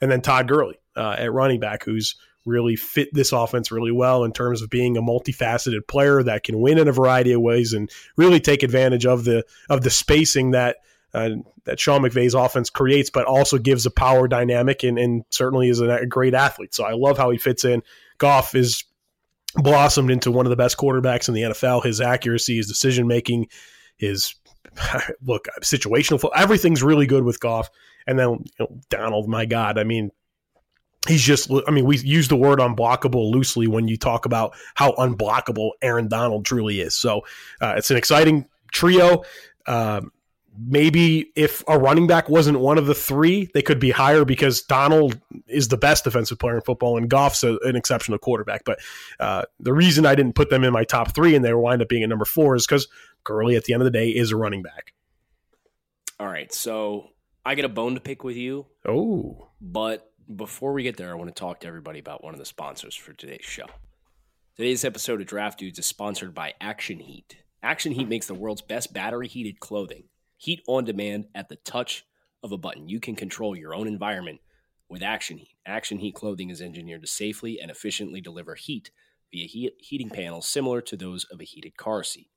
And 0.00 0.10
then 0.10 0.22
Todd 0.22 0.48
Gurley 0.48 0.80
uh, 0.96 1.14
at 1.18 1.32
running 1.32 1.60
back, 1.60 1.84
who's 1.84 2.16
really 2.46 2.76
fit 2.76 3.12
this 3.12 3.32
offense 3.32 3.70
really 3.70 3.92
well 3.92 4.24
in 4.24 4.32
terms 4.32 4.62
of 4.62 4.70
being 4.70 4.96
a 4.96 5.02
multifaceted 5.02 5.86
player 5.86 6.22
that 6.22 6.44
can 6.44 6.60
win 6.60 6.78
in 6.78 6.88
a 6.88 6.92
variety 6.92 7.32
of 7.32 7.40
ways 7.40 7.72
and 7.72 7.90
really 8.16 8.40
take 8.40 8.62
advantage 8.62 9.04
of 9.04 9.24
the 9.24 9.44
of 9.68 9.82
the 9.82 9.90
spacing 9.90 10.52
that 10.52 10.76
uh, 11.12 11.30
that 11.64 11.80
Sean 11.80 12.02
McVay's 12.02 12.34
offense 12.34 12.70
creates, 12.70 13.10
but 13.10 13.26
also 13.26 13.58
gives 13.58 13.86
a 13.86 13.90
power 13.90 14.28
dynamic 14.28 14.82
and, 14.82 14.98
and 14.98 15.24
certainly 15.30 15.68
is 15.68 15.80
a, 15.80 16.06
great 16.06 16.34
athlete. 16.34 16.74
So 16.74 16.84
I 16.84 16.92
love 16.92 17.16
how 17.16 17.30
he 17.30 17.38
fits 17.38 17.64
in. 17.64 17.82
Goff 18.18 18.54
is 18.54 18.84
blossomed 19.54 20.10
into 20.10 20.30
one 20.30 20.46
of 20.46 20.50
the 20.50 20.56
best 20.56 20.76
quarterbacks 20.76 21.28
in 21.28 21.34
the 21.34 21.42
NFL. 21.42 21.84
His 21.84 22.00
accuracy, 22.00 22.56
his 22.56 22.68
decision 22.68 23.06
making, 23.06 23.48
his 23.96 24.34
look 25.22 25.46
situational, 25.62 26.28
everything's 26.34 26.82
really 26.82 27.06
good 27.06 27.24
with 27.24 27.40
Goff. 27.40 27.70
And 28.06 28.18
then 28.18 28.28
you 28.28 28.44
know, 28.60 28.80
Donald, 28.90 29.28
my 29.28 29.46
God, 29.46 29.78
I 29.78 29.84
mean, 29.84 30.10
he's 31.06 31.22
just 31.22 31.50
i 31.66 31.70
mean 31.70 31.84
we 31.84 31.96
use 31.98 32.28
the 32.28 32.36
word 32.36 32.58
unblockable 32.58 33.30
loosely 33.30 33.66
when 33.66 33.88
you 33.88 33.96
talk 33.96 34.26
about 34.26 34.54
how 34.74 34.92
unblockable 34.92 35.70
aaron 35.82 36.08
donald 36.08 36.44
truly 36.44 36.80
is 36.80 36.94
so 36.94 37.22
uh, 37.60 37.74
it's 37.76 37.90
an 37.90 37.96
exciting 37.96 38.46
trio 38.72 39.22
um, 39.66 40.12
maybe 40.58 41.32
if 41.36 41.62
a 41.68 41.78
running 41.78 42.06
back 42.06 42.28
wasn't 42.28 42.58
one 42.58 42.78
of 42.78 42.86
the 42.86 42.94
three, 42.94 43.48
they 43.54 43.62
could 43.62 43.78
be 43.78 43.90
higher 43.90 44.24
because 44.24 44.62
Donald 44.62 45.20
is 45.46 45.68
the 45.68 45.76
best 45.76 46.04
defensive 46.04 46.38
player 46.38 46.56
in 46.56 46.62
football 46.62 46.96
and 46.96 47.08
Goff's 47.10 47.44
a, 47.44 47.58
an 47.62 47.76
exceptional 47.76 48.18
quarterback. 48.18 48.64
But 48.64 48.78
uh, 49.20 49.44
the 49.60 49.72
reason 49.72 50.06
I 50.06 50.14
didn't 50.14 50.34
put 50.34 50.50
them 50.50 50.64
in 50.64 50.72
my 50.72 50.84
top 50.84 51.14
three 51.14 51.34
and 51.34 51.44
they 51.44 51.52
wind 51.52 51.82
up 51.82 51.88
being 51.88 52.02
at 52.02 52.08
number 52.08 52.24
four 52.24 52.56
is 52.56 52.66
because 52.66 52.88
Gurley, 53.24 53.56
at 53.56 53.64
the 53.64 53.72
end 53.72 53.82
of 53.82 53.84
the 53.84 53.90
day, 53.90 54.08
is 54.08 54.32
a 54.32 54.36
running 54.36 54.62
back. 54.62 54.92
All 56.18 56.26
right, 56.26 56.52
so 56.52 57.10
I 57.44 57.54
get 57.54 57.64
a 57.64 57.68
bone 57.68 57.94
to 57.94 58.00
pick 58.00 58.24
with 58.24 58.36
you. 58.36 58.66
Oh, 58.86 59.50
but 59.60 60.10
before 60.34 60.72
we 60.72 60.82
get 60.82 60.96
there, 60.96 61.10
I 61.10 61.14
want 61.14 61.34
to 61.34 61.38
talk 61.38 61.60
to 61.60 61.68
everybody 61.68 61.98
about 61.98 62.24
one 62.24 62.34
of 62.34 62.40
the 62.40 62.46
sponsors 62.46 62.94
for 62.94 63.12
today's 63.12 63.44
show. 63.44 63.66
Today's 64.56 64.84
episode 64.84 65.20
of 65.20 65.26
Draft 65.26 65.58
Dudes 65.58 65.78
is 65.78 65.86
sponsored 65.86 66.34
by 66.34 66.54
Action 66.60 66.98
Heat. 66.98 67.36
Action 67.62 67.92
Heat 67.92 68.08
makes 68.08 68.26
the 68.26 68.34
world's 68.34 68.62
best 68.62 68.92
battery 68.92 69.28
heated 69.28 69.60
clothing. 69.60 70.04
Heat 70.36 70.62
on 70.66 70.84
demand 70.84 71.26
at 71.34 71.48
the 71.48 71.56
touch 71.56 72.04
of 72.42 72.52
a 72.52 72.58
button. 72.58 72.88
You 72.88 72.98
can 72.98 73.14
control 73.14 73.56
your 73.56 73.74
own 73.74 73.86
environment 73.86 74.40
with 74.88 75.02
Action 75.02 75.38
Heat. 75.38 75.56
Action 75.64 75.98
Heat 75.98 76.14
clothing 76.14 76.50
is 76.50 76.60
engineered 76.60 77.02
to 77.02 77.06
safely 77.06 77.60
and 77.60 77.70
efficiently 77.70 78.20
deliver 78.20 78.54
heat 78.54 78.90
via 79.32 79.46
heat, 79.46 79.74
heating 79.78 80.10
panels 80.10 80.48
similar 80.48 80.80
to 80.80 80.96
those 80.96 81.24
of 81.24 81.40
a 81.40 81.44
heated 81.44 81.76
car 81.76 82.02
seat. 82.02 82.30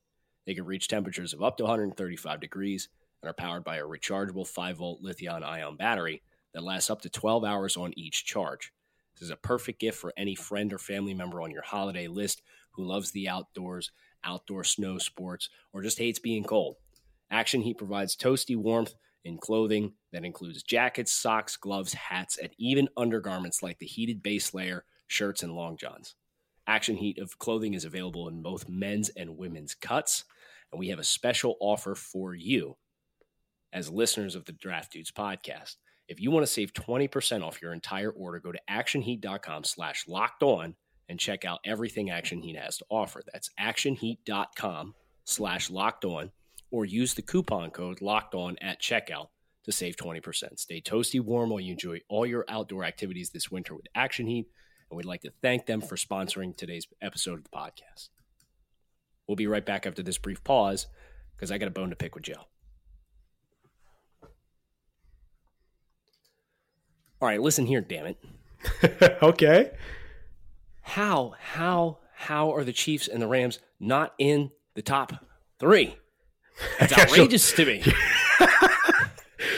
They 0.46 0.54
can 0.54 0.66
reach 0.66 0.88
temperatures 0.88 1.34
of 1.34 1.42
up 1.42 1.58
to 1.58 1.64
135 1.64 2.40
degrees 2.40 2.90
and 3.22 3.30
are 3.30 3.34
powered 3.34 3.64
by 3.64 3.78
a 3.78 3.84
rechargeable 3.84 4.48
5 4.48 4.78
volt 4.78 5.02
lithium 5.02 5.44
ion 5.44 5.76
battery 5.76 6.22
that 6.54 6.64
lasts 6.64 6.90
up 6.90 7.02
to 7.02 7.10
12 7.10 7.44
hours 7.44 7.78
on 7.78 7.98
each 7.98 8.26
charge. 8.26 8.72
This 9.16 9.28
is 9.28 9.32
a 9.32 9.36
perfect 9.36 9.80
gift 9.80 9.98
for 9.98 10.14
any 10.18 10.36
friend 10.36 10.72
or 10.72 10.78
family 10.78 11.14
member 11.14 11.42
on 11.42 11.52
your 11.52 11.62
holiday 11.62 12.08
list 12.08 12.42
who 12.72 12.86
loves 12.86 13.12
the 13.12 13.28
outdoors, 13.28 13.92
outdoor 14.24 14.64
snow 14.64 14.98
sports, 14.98 15.50
or 15.74 15.82
just 15.82 15.98
hates 15.98 16.20
being 16.20 16.44
cold. 16.44 16.78
Action 17.32 17.62
Heat 17.62 17.78
provides 17.78 18.16
toasty 18.16 18.56
warmth 18.56 18.96
in 19.24 19.38
clothing 19.38 19.94
that 20.12 20.26
includes 20.26 20.64
jackets, 20.64 21.12
socks, 21.12 21.58
gloves, 21.58 21.94
hats, 21.94 22.38
and 22.38 22.52
even 22.58 22.90
undergarments 22.98 23.62
like 23.62 23.78
the 23.80 23.86
heated 23.86 24.24
base 24.24 24.54
layer, 24.54 24.86
shirts, 25.08 25.44
and 25.44 25.54
long 25.54 25.78
johns. 25.78 26.16
Action 26.66 26.96
Heat 26.96 27.20
of 27.20 27.38
clothing 27.40 27.74
is 27.74 27.86
available 27.86 28.28
in 28.28 28.42
both 28.42 28.70
men's 28.70 29.10
and 29.10 29.38
women's 29.38 29.76
cuts, 29.76 30.24
and 30.72 30.80
we 30.80 30.90
have 30.90 31.00
a 31.00 31.04
special 31.04 31.58
offer 31.60 31.96
for 31.96 32.34
you 32.34 32.78
as 33.74 33.90
listeners 33.90 34.36
of 34.36 34.46
the 34.46 34.52
Draft 34.52 34.94
Dudes 34.94 35.12
podcast. 35.12 35.76
If 36.10 36.20
you 36.20 36.32
want 36.32 36.44
to 36.44 36.52
save 36.52 36.74
20% 36.74 37.44
off 37.46 37.62
your 37.62 37.72
entire 37.72 38.10
order, 38.10 38.40
go 38.40 38.52
to 38.52 38.60
actionheat.com 38.68 39.64
slash 39.64 40.08
locked 40.08 40.42
on 40.42 40.74
and 41.08 41.20
check 41.20 41.46
out 41.46 41.60
everything 41.64 42.10
Action 42.10 42.42
Heat 42.42 42.58
has 42.58 42.78
to 42.78 42.86
offer. 42.90 43.22
That's 43.32 43.52
actionheat.com 43.60 44.96
slash 45.24 45.70
locked 45.70 46.06
on 46.06 46.32
or 46.72 46.86
use 46.86 47.14
the 47.14 47.22
coupon 47.22 47.70
code 47.70 48.02
locked 48.02 48.34
on 48.34 48.58
at 48.60 48.82
checkout 48.82 49.28
to 49.66 49.72
save 49.72 49.98
20%. 49.98 50.58
Stay 50.58 50.82
toasty 50.82 51.22
warm 51.22 51.52
while 51.52 51.60
you 51.60 51.74
enjoy 51.74 52.00
all 52.10 52.26
your 52.26 52.44
outdoor 52.50 52.86
activities 52.86 53.30
this 53.30 53.52
winter 53.52 53.76
with 53.76 53.86
Action 53.94 54.26
Heat. 54.26 54.48
And 54.90 54.98
we'd 54.98 55.06
like 55.06 55.22
to 55.22 55.34
thank 55.44 55.68
them 55.68 55.80
for 55.80 55.96
sponsoring 55.96 56.58
today's 56.58 56.88
episode 57.04 57.38
of 57.38 57.44
the 57.44 57.50
podcast. 57.52 58.10
We'll 59.28 59.36
be 59.36 59.46
right 59.46 59.66
back 59.66 59.86
after 59.86 60.02
this 60.02 60.18
brief 60.18 60.44
pause 60.44 60.88
because 61.36 61.52
I 61.52 61.60
got 61.60 61.68
a 61.68 61.72
bone 61.72 61.92
to 61.92 61.96
pick 61.96 62.16
with 62.16 62.24
Joe. 62.24 62.46
All 67.22 67.28
right, 67.28 67.42
listen 67.42 67.66
here, 67.66 67.82
damn 67.82 68.06
it. 68.06 68.18
okay. 69.24 69.72
How, 70.82 71.36
how, 71.40 71.98
how 72.16 72.54
are 72.54 72.64
the 72.64 72.74
Chiefs 72.74 73.08
and 73.08 73.22
the 73.22 73.28
Rams 73.28 73.60
not 73.80 74.14
in 74.18 74.52
the 74.74 74.82
top 74.82 75.14
three? 75.60 75.96
It's 76.80 76.98
outrageous 76.98 77.52
to 77.54 77.66
me. 77.66 77.84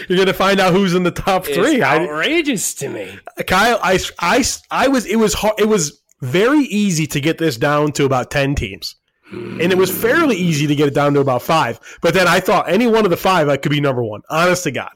You're 0.08 0.18
going 0.18 0.28
to 0.28 0.34
find 0.34 0.60
out 0.60 0.74
who's 0.74 0.94
in 0.94 1.04
the 1.04 1.12
top 1.12 1.46
three. 1.46 1.76
It's 1.76 1.84
outrageous 1.84 2.74
to 2.76 2.90
me. 2.90 3.18
Kyle, 3.48 3.80
I, 3.82 4.00
I, 4.20 4.44
I 4.70 4.88
was, 4.88 5.06
it 5.06 5.16
was, 5.18 5.36
it 5.58 5.68
was 5.68 6.02
very 6.22 6.62
easy 6.64 7.08
to 7.08 7.22
get 7.22 7.38
this 7.38 7.58
down 7.58 7.92
to 7.94 8.06
about 8.06 8.32
10 8.32 8.56
teams. 8.56 8.96
And 9.32 9.72
it 9.72 9.78
was 9.78 9.90
fairly 9.90 10.36
easy 10.36 10.68
to 10.68 10.76
get 10.76 10.90
it 10.90 10.94
down 10.94 11.14
to 11.14 11.22
about 11.22 11.42
five. 11.42 11.80
But 12.02 12.14
then 12.14 12.28
I 12.28 12.42
thought 12.42 12.70
any 12.70 12.88
one 12.88 13.06
of 13.06 13.12
the 13.12 13.18
five, 13.18 13.48
I 13.48 13.56
could 13.56 13.72
be 13.72 13.80
number 13.80 14.04
one. 14.04 14.22
Honest 14.30 14.64
to 14.66 14.72
God. 14.72 14.92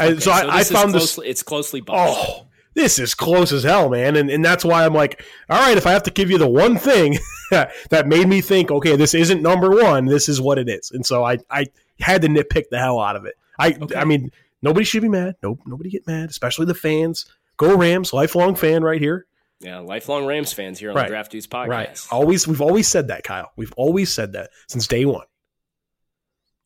Okay, 0.00 0.18
so, 0.20 0.30
I, 0.32 0.58
I 0.58 0.64
found 0.64 0.92
closely, 0.92 1.26
this. 1.26 1.30
It's 1.30 1.42
closely. 1.42 1.82
Oh, 1.88 2.46
this 2.74 2.98
is 2.98 3.14
close 3.14 3.52
as 3.52 3.62
hell, 3.62 3.90
man. 3.90 4.16
And, 4.16 4.30
and 4.30 4.44
that's 4.44 4.64
why 4.64 4.84
I'm 4.86 4.94
like, 4.94 5.22
all 5.50 5.60
right, 5.60 5.76
if 5.76 5.86
I 5.86 5.92
have 5.92 6.02
to 6.04 6.10
give 6.10 6.30
you 6.30 6.38
the 6.38 6.48
one 6.48 6.76
thing 6.78 7.18
that 7.50 8.06
made 8.08 8.26
me 8.28 8.40
think, 8.40 8.70
okay, 8.70 8.96
this 8.96 9.14
isn't 9.14 9.42
number 9.42 9.70
one, 9.70 10.06
this 10.06 10.28
is 10.28 10.40
what 10.40 10.58
it 10.58 10.68
is. 10.68 10.90
And 10.90 11.04
so 11.04 11.22
I, 11.24 11.38
I 11.50 11.66
had 12.00 12.22
to 12.22 12.28
nitpick 12.28 12.70
the 12.70 12.78
hell 12.78 12.98
out 12.98 13.16
of 13.16 13.26
it. 13.26 13.34
I, 13.58 13.72
Okay. 13.80 13.94
I 13.94 14.04
mean, 14.04 14.30
nobody 14.62 14.84
should 14.84 15.02
be 15.02 15.08
mad. 15.10 15.36
Nope, 15.42 15.60
nobody 15.66 15.90
get 15.90 16.06
mad, 16.06 16.30
especially 16.30 16.64
the 16.66 16.74
fans. 16.74 17.26
Go 17.58 17.76
Rams, 17.76 18.12
lifelong 18.14 18.54
fan 18.54 18.82
right 18.82 19.00
here. 19.00 19.26
Yeah, 19.60 19.78
lifelong 19.80 20.24
Rams 20.26 20.52
fans 20.52 20.78
here 20.80 20.90
on 20.90 20.96
Right. 20.96 21.02
the 21.04 21.10
Draft 21.10 21.30
Dudes 21.30 21.46
podcast. 21.46 21.68
Right. 21.68 22.06
Always, 22.10 22.48
we've 22.48 22.62
always 22.62 22.88
said 22.88 23.08
that, 23.08 23.22
Kyle. 23.22 23.52
We've 23.56 23.72
always 23.76 24.12
said 24.12 24.32
that 24.32 24.50
since 24.66 24.86
day 24.88 25.04
one. 25.04 25.26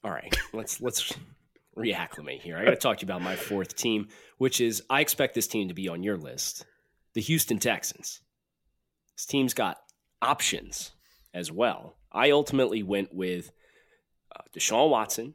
All 0.04 0.10
right, 0.12 0.34
let's 0.52 0.80
let's 0.80 1.12
reacclimate 1.76 2.40
here. 2.40 2.56
I 2.56 2.64
got 2.64 2.70
to 2.70 2.76
talk 2.76 2.98
to 2.98 3.02
you 3.02 3.06
about 3.06 3.22
my 3.22 3.36
fourth 3.36 3.76
team, 3.76 4.08
which 4.38 4.60
is 4.60 4.82
I 4.88 5.00
expect 5.00 5.34
this 5.34 5.46
team 5.46 5.68
to 5.68 5.74
be 5.74 5.88
on 5.88 6.02
your 6.02 6.16
list, 6.16 6.64
the 7.14 7.20
Houston 7.20 7.58
Texans. 7.58 8.20
This 9.16 9.26
team's 9.26 9.54
got 9.54 9.78
options 10.22 10.92
as 11.34 11.52
well. 11.52 11.96
I 12.12 12.30
ultimately 12.30 12.82
went 12.82 13.14
with 13.14 13.52
uh, 14.34 14.42
Deshaun 14.54 14.90
Watson, 14.90 15.34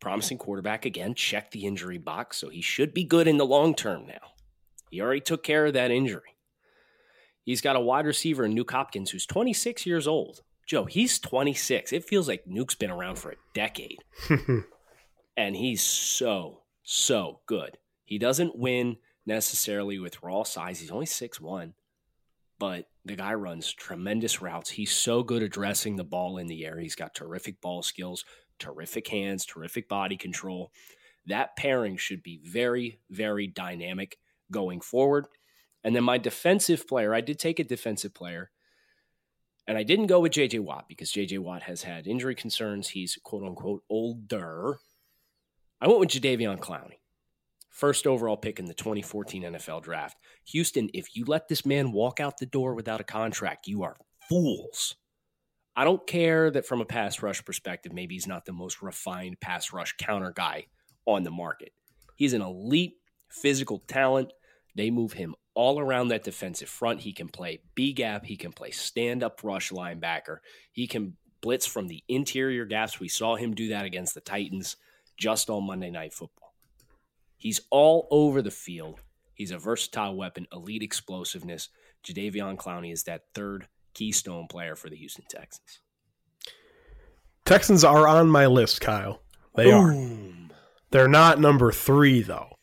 promising 0.00 0.38
quarterback 0.38 0.84
again. 0.84 1.14
Check 1.14 1.50
the 1.50 1.66
injury 1.66 1.98
box, 1.98 2.36
so 2.36 2.48
he 2.48 2.60
should 2.60 2.92
be 2.92 3.04
good 3.04 3.28
in 3.28 3.36
the 3.36 3.46
long 3.46 3.74
term 3.74 4.06
now. 4.06 4.32
He 4.90 5.00
already 5.00 5.20
took 5.20 5.42
care 5.42 5.66
of 5.66 5.72
that 5.74 5.90
injury. 5.90 6.36
He's 7.44 7.60
got 7.60 7.76
a 7.76 7.80
wide 7.80 8.06
receiver 8.06 8.44
in 8.44 8.56
Nuke 8.56 8.72
Hopkins, 8.72 9.10
who's 9.10 9.26
26 9.26 9.86
years 9.86 10.08
old. 10.08 10.40
Joe, 10.66 10.84
he's 10.84 11.20
26. 11.20 11.92
It 11.92 12.04
feels 12.04 12.26
like 12.26 12.44
Nuke's 12.44 12.74
been 12.74 12.90
around 12.90 13.20
for 13.20 13.30
a 13.30 13.36
decade 13.54 13.98
and 15.36 15.56
he's 15.56 15.82
so 15.82 16.62
so 16.82 17.40
good. 17.46 17.78
He 18.04 18.18
doesn't 18.18 18.56
win 18.56 18.96
necessarily 19.26 19.98
with 19.98 20.22
raw 20.22 20.44
size. 20.44 20.80
He's 20.80 20.90
only 20.90 21.06
six 21.06 21.40
one, 21.40 21.74
but 22.58 22.86
the 23.04 23.16
guy 23.16 23.34
runs 23.34 23.72
tremendous 23.72 24.40
routes. 24.40 24.70
He's 24.70 24.92
so 24.92 25.22
good 25.22 25.42
at 25.42 25.50
dressing 25.50 25.96
the 25.96 26.04
ball 26.04 26.38
in 26.38 26.46
the 26.46 26.64
air. 26.64 26.78
He's 26.78 26.94
got 26.94 27.14
terrific 27.14 27.60
ball 27.60 27.82
skills, 27.82 28.24
terrific 28.58 29.08
hands, 29.08 29.44
terrific 29.44 29.88
body 29.88 30.16
control. 30.16 30.72
That 31.26 31.56
pairing 31.56 31.96
should 31.96 32.22
be 32.22 32.40
very 32.44 33.00
very 33.10 33.46
dynamic 33.46 34.18
going 34.50 34.80
forward. 34.80 35.26
And 35.82 35.94
then 35.94 36.04
my 36.04 36.18
defensive 36.18 36.88
player, 36.88 37.14
I 37.14 37.20
did 37.20 37.38
take 37.38 37.60
a 37.60 37.64
defensive 37.64 38.14
player. 38.14 38.50
And 39.68 39.76
I 39.76 39.82
didn't 39.82 40.06
go 40.06 40.20
with 40.20 40.32
JJ 40.32 40.60
Watt 40.60 40.86
because 40.88 41.12
JJ 41.12 41.40
Watt 41.40 41.62
has 41.64 41.82
had 41.82 42.06
injury 42.06 42.36
concerns. 42.36 42.88
He's 42.88 43.18
quote 43.22 43.42
unquote 43.42 43.82
older. 43.90 44.78
I 45.78 45.88
went 45.88 46.00
with 46.00 46.08
Jadeveon 46.08 46.58
Clowney, 46.58 46.98
first 47.68 48.06
overall 48.06 48.38
pick 48.38 48.58
in 48.58 48.64
the 48.64 48.72
2014 48.72 49.42
NFL 49.42 49.82
draft. 49.82 50.16
Houston, 50.46 50.88
if 50.94 51.14
you 51.14 51.26
let 51.26 51.48
this 51.48 51.66
man 51.66 51.92
walk 51.92 52.18
out 52.18 52.38
the 52.38 52.46
door 52.46 52.74
without 52.74 53.02
a 53.02 53.04
contract, 53.04 53.66
you 53.66 53.82
are 53.82 53.98
fools. 54.26 54.94
I 55.76 55.84
don't 55.84 56.06
care 56.06 56.50
that 56.50 56.66
from 56.66 56.80
a 56.80 56.86
pass 56.86 57.20
rush 57.22 57.44
perspective, 57.44 57.92
maybe 57.92 58.14
he's 58.14 58.26
not 58.26 58.46
the 58.46 58.52
most 58.52 58.80
refined 58.80 59.38
pass 59.40 59.70
rush 59.70 59.94
counter 59.98 60.32
guy 60.34 60.68
on 61.04 61.24
the 61.24 61.30
market. 61.30 61.72
He's 62.14 62.32
an 62.32 62.40
elite 62.40 62.94
physical 63.28 63.80
talent. 63.80 64.32
They 64.74 64.90
move 64.90 65.12
him 65.12 65.34
all 65.52 65.78
around 65.78 66.08
that 66.08 66.24
defensive 66.24 66.70
front. 66.70 67.00
He 67.00 67.12
can 67.12 67.28
play 67.28 67.60
B 67.74 67.92
gap, 67.92 68.24
he 68.24 68.38
can 68.38 68.52
play 68.52 68.70
stand 68.70 69.22
up 69.22 69.40
rush 69.44 69.70
linebacker, 69.70 70.38
he 70.72 70.86
can 70.86 71.18
blitz 71.42 71.66
from 71.66 71.86
the 71.86 72.02
interior 72.08 72.64
gaps. 72.64 72.98
We 72.98 73.08
saw 73.08 73.36
him 73.36 73.54
do 73.54 73.68
that 73.68 73.84
against 73.84 74.14
the 74.14 74.22
Titans 74.22 74.78
just 75.16 75.50
on 75.50 75.66
Monday 75.66 75.90
Night 75.90 76.12
Football. 76.12 76.52
He's 77.36 77.60
all 77.70 78.08
over 78.10 78.42
the 78.42 78.50
field. 78.50 79.00
He's 79.34 79.50
a 79.50 79.58
versatile 79.58 80.16
weapon, 80.16 80.46
elite 80.52 80.82
explosiveness. 80.82 81.68
Jadeveon 82.04 82.56
Clowney 82.56 82.92
is 82.92 83.04
that 83.04 83.24
third 83.34 83.68
keystone 83.94 84.46
player 84.46 84.76
for 84.76 84.88
the 84.88 84.96
Houston 84.96 85.24
Texans. 85.28 85.80
Texans 87.44 87.84
are 87.84 88.08
on 88.08 88.28
my 88.28 88.46
list, 88.46 88.80
Kyle. 88.80 89.22
They 89.54 89.70
are. 89.70 89.94
They're 90.90 91.08
not 91.08 91.40
number 91.40 91.72
three, 91.72 92.22
though. 92.22 92.56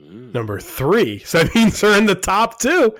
Mm. 0.00 0.34
Number 0.34 0.60
three. 0.60 1.18
So 1.24 1.42
that 1.42 1.54
means 1.54 1.80
they're 1.80 1.98
in 1.98 2.06
the 2.06 2.14
top 2.14 2.60
two. 2.60 2.94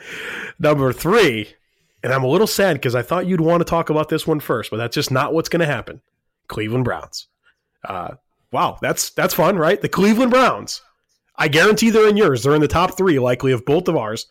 Number 0.58 0.92
three. 0.92 1.54
And 2.02 2.12
I'm 2.12 2.24
a 2.24 2.28
little 2.28 2.46
sad 2.46 2.74
because 2.74 2.94
I 2.94 3.02
thought 3.02 3.26
you'd 3.26 3.40
want 3.40 3.60
to 3.60 3.64
talk 3.64 3.90
about 3.90 4.08
this 4.08 4.26
one 4.26 4.40
first, 4.40 4.70
but 4.70 4.76
that's 4.76 4.94
just 4.94 5.10
not 5.10 5.32
what's 5.32 5.48
going 5.48 5.60
to 5.60 5.66
happen. 5.66 6.02
Cleveland 6.48 6.84
Browns. 6.84 7.28
Uh, 7.82 8.14
wow, 8.54 8.78
that's 8.80 9.10
that's 9.10 9.34
fun, 9.34 9.58
right? 9.58 9.80
The 9.80 9.88
Cleveland 9.88 10.30
Browns. 10.30 10.80
I 11.36 11.48
guarantee 11.48 11.90
they're 11.90 12.08
in 12.08 12.16
yours. 12.16 12.42
They're 12.42 12.54
in 12.54 12.60
the 12.60 12.68
top 12.68 12.96
three, 12.96 13.18
likely 13.18 13.52
of 13.52 13.64
both 13.66 13.88
of 13.88 13.96
ours. 13.96 14.26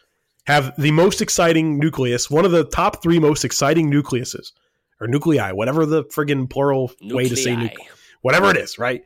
Have 0.46 0.74
the 0.78 0.92
most 0.92 1.22
exciting 1.22 1.78
nucleus, 1.78 2.32
one 2.32 2.46
of 2.46 2.52
the 2.52 2.64
top 2.64 3.04
three 3.04 3.20
most 3.20 3.46
exciting 3.46 3.92
nucleuses 3.92 4.52
or 5.00 5.08
nuclei, 5.08 5.52
whatever 5.52 5.86
the 5.86 6.04
friggin' 6.06 6.50
plural 6.50 6.92
way 7.02 7.30
to 7.30 7.36
say 7.36 7.52
Nuclei. 7.52 7.68
nucleus 7.68 7.90
whatever 8.22 8.50
it 8.50 8.58
is, 8.58 8.80
right? 8.80 9.04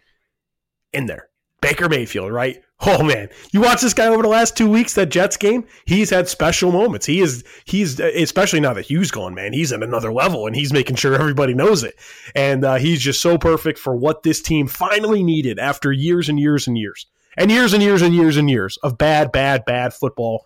in 0.93 1.05
there. 1.05 1.29
Baker 1.67 1.89
Mayfield, 1.89 2.31
right? 2.31 2.63
Oh 2.85 3.03
man, 3.03 3.27
you 3.51 3.59
watch 3.59 3.81
this 3.81 3.93
guy 3.93 4.07
over 4.07 4.21
the 4.21 4.29
last 4.29 4.55
two 4.55 4.69
weeks. 4.69 4.93
That 4.93 5.07
Jets 5.07 5.35
game, 5.35 5.65
he's 5.85 6.09
had 6.09 6.29
special 6.29 6.71
moments. 6.71 7.05
He 7.05 7.19
is, 7.19 7.43
he's 7.65 7.99
especially 7.99 8.61
now 8.61 8.73
that 8.73 8.85
Hue's 8.85 9.11
gone, 9.11 9.33
man. 9.35 9.51
He's 9.51 9.73
at 9.73 9.83
another 9.83 10.13
level, 10.13 10.47
and 10.47 10.55
he's 10.55 10.71
making 10.71 10.95
sure 10.95 11.13
everybody 11.15 11.53
knows 11.53 11.83
it. 11.83 11.95
And 12.35 12.63
uh, 12.63 12.75
he's 12.75 13.01
just 13.01 13.21
so 13.21 13.37
perfect 13.37 13.79
for 13.79 13.95
what 13.95 14.23
this 14.23 14.41
team 14.41 14.67
finally 14.67 15.23
needed 15.23 15.59
after 15.59 15.91
years 15.91 16.29
and 16.29 16.39
years 16.39 16.67
and 16.67 16.77
years 16.77 17.07
and 17.35 17.51
years 17.51 17.73
and 17.73 17.83
years 17.83 18.01
and 18.01 18.15
years 18.15 18.37
and 18.37 18.49
years 18.49 18.77
of 18.77 18.97
bad, 18.97 19.33
bad, 19.33 19.65
bad 19.65 19.93
football. 19.93 20.45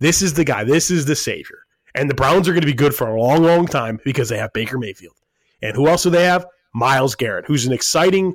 This 0.00 0.22
is 0.22 0.34
the 0.34 0.44
guy. 0.44 0.64
This 0.64 0.90
is 0.90 1.04
the 1.04 1.14
savior. 1.14 1.60
And 1.94 2.10
the 2.10 2.14
Browns 2.14 2.48
are 2.48 2.52
going 2.52 2.62
to 2.62 2.66
be 2.66 2.74
good 2.74 2.94
for 2.94 3.06
a 3.06 3.20
long, 3.20 3.44
long 3.44 3.66
time 3.66 4.00
because 4.04 4.28
they 4.28 4.38
have 4.38 4.52
Baker 4.52 4.78
Mayfield. 4.78 5.14
And 5.60 5.76
who 5.76 5.86
else 5.86 6.02
do 6.02 6.10
they 6.10 6.24
have? 6.24 6.46
Myles 6.74 7.14
Garrett, 7.14 7.44
who's 7.46 7.66
an 7.66 7.72
exciting 7.72 8.34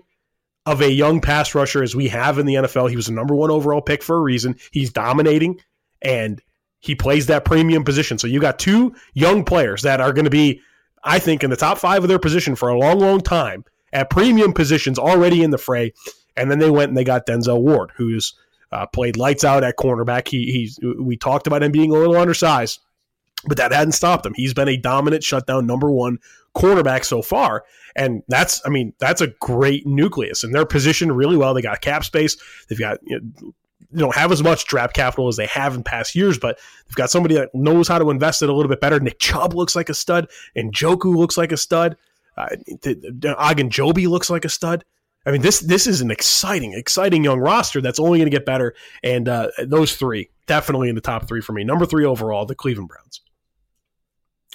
of 0.67 0.81
a 0.81 0.91
young 0.91 1.21
pass 1.21 1.55
rusher 1.55 1.81
as 1.81 1.95
we 1.95 2.09
have 2.09 2.37
in 2.37 2.45
the 2.45 2.55
NFL. 2.55 2.89
He 2.89 2.97
was 2.97 3.07
a 3.07 3.13
number 3.13 3.33
one 3.33 3.49
overall 3.49 3.81
pick 3.81 4.03
for 4.03 4.17
a 4.17 4.21
reason. 4.21 4.57
He's 4.71 4.91
dominating 4.91 5.61
and 6.01 6.41
he 6.79 6.93
plays 6.93 7.27
that 7.27 7.45
premium 7.45 7.85
position. 7.85 8.17
So 8.17 8.27
you 8.27 8.41
got 8.41 8.59
two 8.59 8.93
young 9.13 9.45
players 9.45 9.83
that 9.83 10.01
are 10.01 10.11
going 10.11 10.25
to 10.25 10.29
be, 10.29 10.59
I 11.05 11.19
think, 11.19 11.45
in 11.45 11.49
the 11.49 11.55
top 11.55 11.77
five 11.77 12.03
of 12.03 12.09
their 12.09 12.19
position 12.19 12.53
for 12.55 12.67
a 12.67 12.77
long, 12.77 12.99
long 12.99 13.21
time 13.21 13.63
at 13.93 14.09
premium 14.09 14.51
positions 14.51 14.99
already 14.99 15.41
in 15.41 15.51
the 15.51 15.57
fray. 15.57 15.93
And 16.35 16.51
then 16.51 16.59
they 16.59 16.69
went 16.69 16.89
and 16.89 16.97
they 16.97 17.05
got 17.05 17.25
Denzel 17.25 17.61
Ward, 17.61 17.91
who's 17.95 18.35
uh, 18.73 18.85
played 18.87 19.15
lights 19.15 19.45
out 19.45 19.63
at 19.63 19.77
cornerback. 19.77 20.27
He, 20.27 20.51
he's 20.51 20.79
we 20.99 21.15
talked 21.15 21.47
about 21.47 21.63
him 21.63 21.71
being 21.71 21.91
a 21.91 21.97
little 21.97 22.17
undersized, 22.17 22.81
but 23.45 23.55
that 23.55 23.71
hadn't 23.71 23.93
stopped 23.93 24.25
him. 24.25 24.33
He's 24.35 24.53
been 24.53 24.67
a 24.67 24.75
dominant 24.75 25.23
shutdown 25.23 25.65
number 25.65 25.89
one 25.89 26.19
cornerback 26.55 27.05
so 27.05 27.21
far. 27.21 27.63
And 27.95 28.23
that's, 28.27 28.61
I 28.65 28.69
mean, 28.69 28.93
that's 28.99 29.21
a 29.21 29.27
great 29.39 29.87
nucleus, 29.87 30.43
and 30.43 30.53
they're 30.53 30.65
positioned 30.65 31.15
really 31.17 31.37
well. 31.37 31.53
They 31.53 31.61
got 31.61 31.81
cap 31.81 32.03
space. 32.03 32.37
They've 32.69 32.79
got, 32.79 32.99
you 33.03 33.19
know, 33.19 33.53
they 33.91 34.01
don't 34.01 34.15
have 34.15 34.31
as 34.31 34.43
much 34.43 34.65
draft 34.65 34.93
capital 34.93 35.27
as 35.27 35.37
they 35.37 35.47
have 35.47 35.73
in 35.73 35.81
past 35.83 36.13
years, 36.13 36.37
but 36.37 36.59
they've 36.87 36.95
got 36.95 37.09
somebody 37.09 37.35
that 37.35 37.55
knows 37.55 37.87
how 37.87 37.97
to 37.97 38.09
invest 38.09 38.41
it 38.41 38.49
a 38.49 38.53
little 38.53 38.69
bit 38.69 38.81
better. 38.81 38.99
Nick 38.99 39.17
Chubb 39.19 39.53
looks 39.53 39.75
like 39.75 39.89
a 39.89 39.93
stud, 39.93 40.29
and 40.55 40.73
Njoku 40.73 41.15
looks 41.15 41.37
like 41.37 41.51
a 41.51 41.57
stud. 41.57 41.97
Uh, 42.35 42.49
Ogunjobi 42.83 44.07
looks 44.07 44.29
like 44.29 44.45
a 44.45 44.49
stud. 44.49 44.83
I 45.25 45.31
mean, 45.31 45.41
this 45.41 45.59
this 45.59 45.87
is 45.87 46.01
an 46.01 46.11
exciting, 46.11 46.73
exciting 46.73 47.23
young 47.23 47.39
roster 47.39 47.81
that's 47.81 47.99
only 47.99 48.19
going 48.19 48.29
to 48.29 48.35
get 48.35 48.45
better. 48.45 48.75
And 49.03 49.27
uh, 49.27 49.49
those 49.65 49.95
three 49.95 50.29
definitely 50.45 50.87
in 50.87 50.95
the 50.95 51.01
top 51.01 51.27
three 51.27 51.41
for 51.41 51.51
me. 51.53 51.63
Number 51.63 51.85
three 51.85 52.05
overall, 52.05 52.45
the 52.45 52.55
Cleveland 52.55 52.89
Browns. 52.89 53.21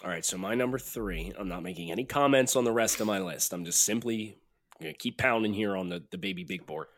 All 0.02 0.11
right, 0.11 0.25
so 0.25 0.37
my 0.37 0.54
number 0.54 0.78
three, 0.78 1.32
I'm 1.38 1.49
not 1.49 1.62
making 1.62 1.92
any 1.92 2.04
comments 2.04 2.56
on 2.56 2.64
the 2.64 2.73
rest 2.73 3.00
of 3.00 3.06
my 3.06 3.21
list. 3.21 3.52
I'm 3.52 3.64
just 3.64 3.82
simply 3.82 4.37
going 4.80 4.92
to 4.92 4.99
keep 4.99 5.16
pounding 5.16 5.54
here 5.54 5.76
on 5.76 5.90
the, 5.90 6.02
the 6.11 6.18
baby 6.18 6.42
big 6.42 6.66
board. 6.66 6.88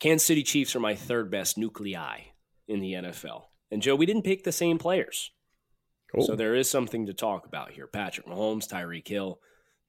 Kansas 0.00 0.26
City 0.26 0.42
Chiefs 0.42 0.74
are 0.74 0.80
my 0.80 0.96
third 0.96 1.30
best 1.30 1.56
nuclei 1.56 2.22
in 2.66 2.80
the 2.80 2.94
NFL. 2.94 3.44
And 3.70 3.80
Joe, 3.80 3.94
we 3.94 4.06
didn't 4.06 4.24
pick 4.24 4.42
the 4.42 4.50
same 4.50 4.78
players. 4.78 5.30
Cool. 6.12 6.26
So 6.26 6.34
there 6.34 6.56
is 6.56 6.68
something 6.68 7.06
to 7.06 7.14
talk 7.14 7.46
about 7.46 7.70
here. 7.70 7.86
Patrick 7.86 8.26
Mahomes, 8.26 8.68
Tyreek 8.68 9.06
Hill, 9.06 9.38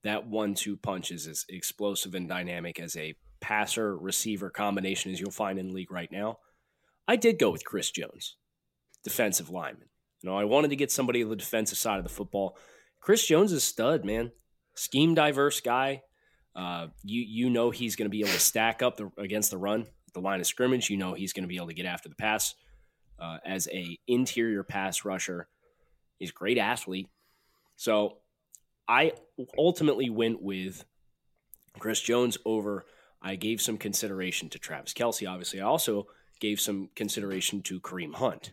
that 0.03 0.27
one 0.27 0.53
two 0.53 0.77
punch 0.77 1.11
is 1.11 1.27
as 1.27 1.45
explosive 1.49 2.13
and 2.13 2.29
dynamic 2.29 2.79
as 2.79 2.95
a 2.95 3.15
passer 3.41 3.97
receiver 3.97 4.51
combination 4.51 5.11
as 5.11 5.19
you'll 5.19 5.31
find 5.31 5.57
in 5.57 5.69
the 5.69 5.73
league 5.73 5.91
right 5.91 6.11
now. 6.11 6.37
I 7.07 7.15
did 7.15 7.39
go 7.39 7.49
with 7.49 7.65
Chris 7.65 7.89
Jones, 7.89 8.37
defensive 9.03 9.49
lineman. 9.49 9.89
You 10.23 10.29
know, 10.29 10.37
I 10.37 10.45
wanted 10.45 10.69
to 10.69 10.77
get 10.77 10.91
somebody 10.91 11.21
on 11.21 11.29
the 11.29 11.35
defensive 11.35 11.77
side 11.77 11.97
of 11.97 12.03
the 12.03 12.09
football. 12.09 12.57
Chris 13.01 13.27
Jones 13.27 13.51
is 13.51 13.57
a 13.57 13.61
stud, 13.61 14.05
man. 14.05 14.31
Scheme 14.73 15.13
diverse 15.13 15.59
guy. 15.59 16.01
Uh, 16.55 16.87
you 17.03 17.21
you 17.21 17.49
know 17.49 17.71
he's 17.71 17.95
going 17.95 18.05
to 18.05 18.09
be 18.09 18.21
able 18.21 18.31
to 18.31 18.39
stack 18.39 18.81
up 18.81 18.95
the, 18.95 19.11
against 19.17 19.51
the 19.51 19.57
run, 19.57 19.85
the 20.13 20.21
line 20.21 20.39
of 20.39 20.47
scrimmage. 20.47 20.89
You 20.89 20.97
know 20.97 21.13
he's 21.13 21.33
going 21.33 21.43
to 21.43 21.47
be 21.47 21.57
able 21.57 21.67
to 21.67 21.73
get 21.73 21.85
after 21.85 22.09
the 22.09 22.15
pass 22.15 22.55
uh, 23.19 23.37
as 23.45 23.67
a 23.71 23.99
interior 24.07 24.63
pass 24.63 25.03
rusher. 25.03 25.49
He's 26.19 26.29
a 26.29 26.33
great 26.33 26.57
athlete. 26.57 27.09
So 27.75 28.19
I 28.87 29.13
ultimately 29.57 30.09
went 30.09 30.41
with 30.41 30.85
Chris 31.79 31.99
Jones 32.01 32.37
over. 32.45 32.85
I 33.21 33.35
gave 33.35 33.61
some 33.61 33.77
consideration 33.77 34.49
to 34.49 34.59
Travis 34.59 34.93
Kelce. 34.93 35.29
Obviously, 35.29 35.59
I 35.59 35.65
also 35.65 36.07
gave 36.39 36.61
some 36.61 36.89
consideration 36.95 37.61
to 37.63 37.79
Kareem 37.79 38.15
Hunt. 38.15 38.51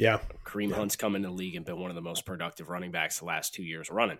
Yeah. 0.00 0.20
Kareem 0.46 0.70
yeah. 0.70 0.76
Hunt's 0.76 0.96
come 0.96 1.14
in 1.14 1.20
the 1.20 1.30
league 1.30 1.56
and 1.56 1.64
been 1.64 1.78
one 1.78 1.90
of 1.90 1.94
the 1.94 2.00
most 2.00 2.24
productive 2.24 2.70
running 2.70 2.90
backs 2.90 3.18
the 3.18 3.26
last 3.26 3.52
two 3.52 3.62
years 3.62 3.90
running. 3.90 4.18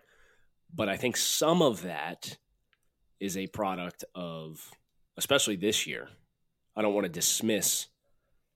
But 0.74 0.90
I 0.90 0.98
think 0.98 1.16
some 1.16 1.62
of 1.62 1.82
that 1.82 2.36
is 3.18 3.36
a 3.36 3.46
product 3.46 4.04
of, 4.14 4.70
especially 5.16 5.56
this 5.56 5.86
year, 5.86 6.08
I 6.76 6.82
don't 6.82 6.92
want 6.92 7.06
to 7.06 7.12
dismiss 7.12 7.86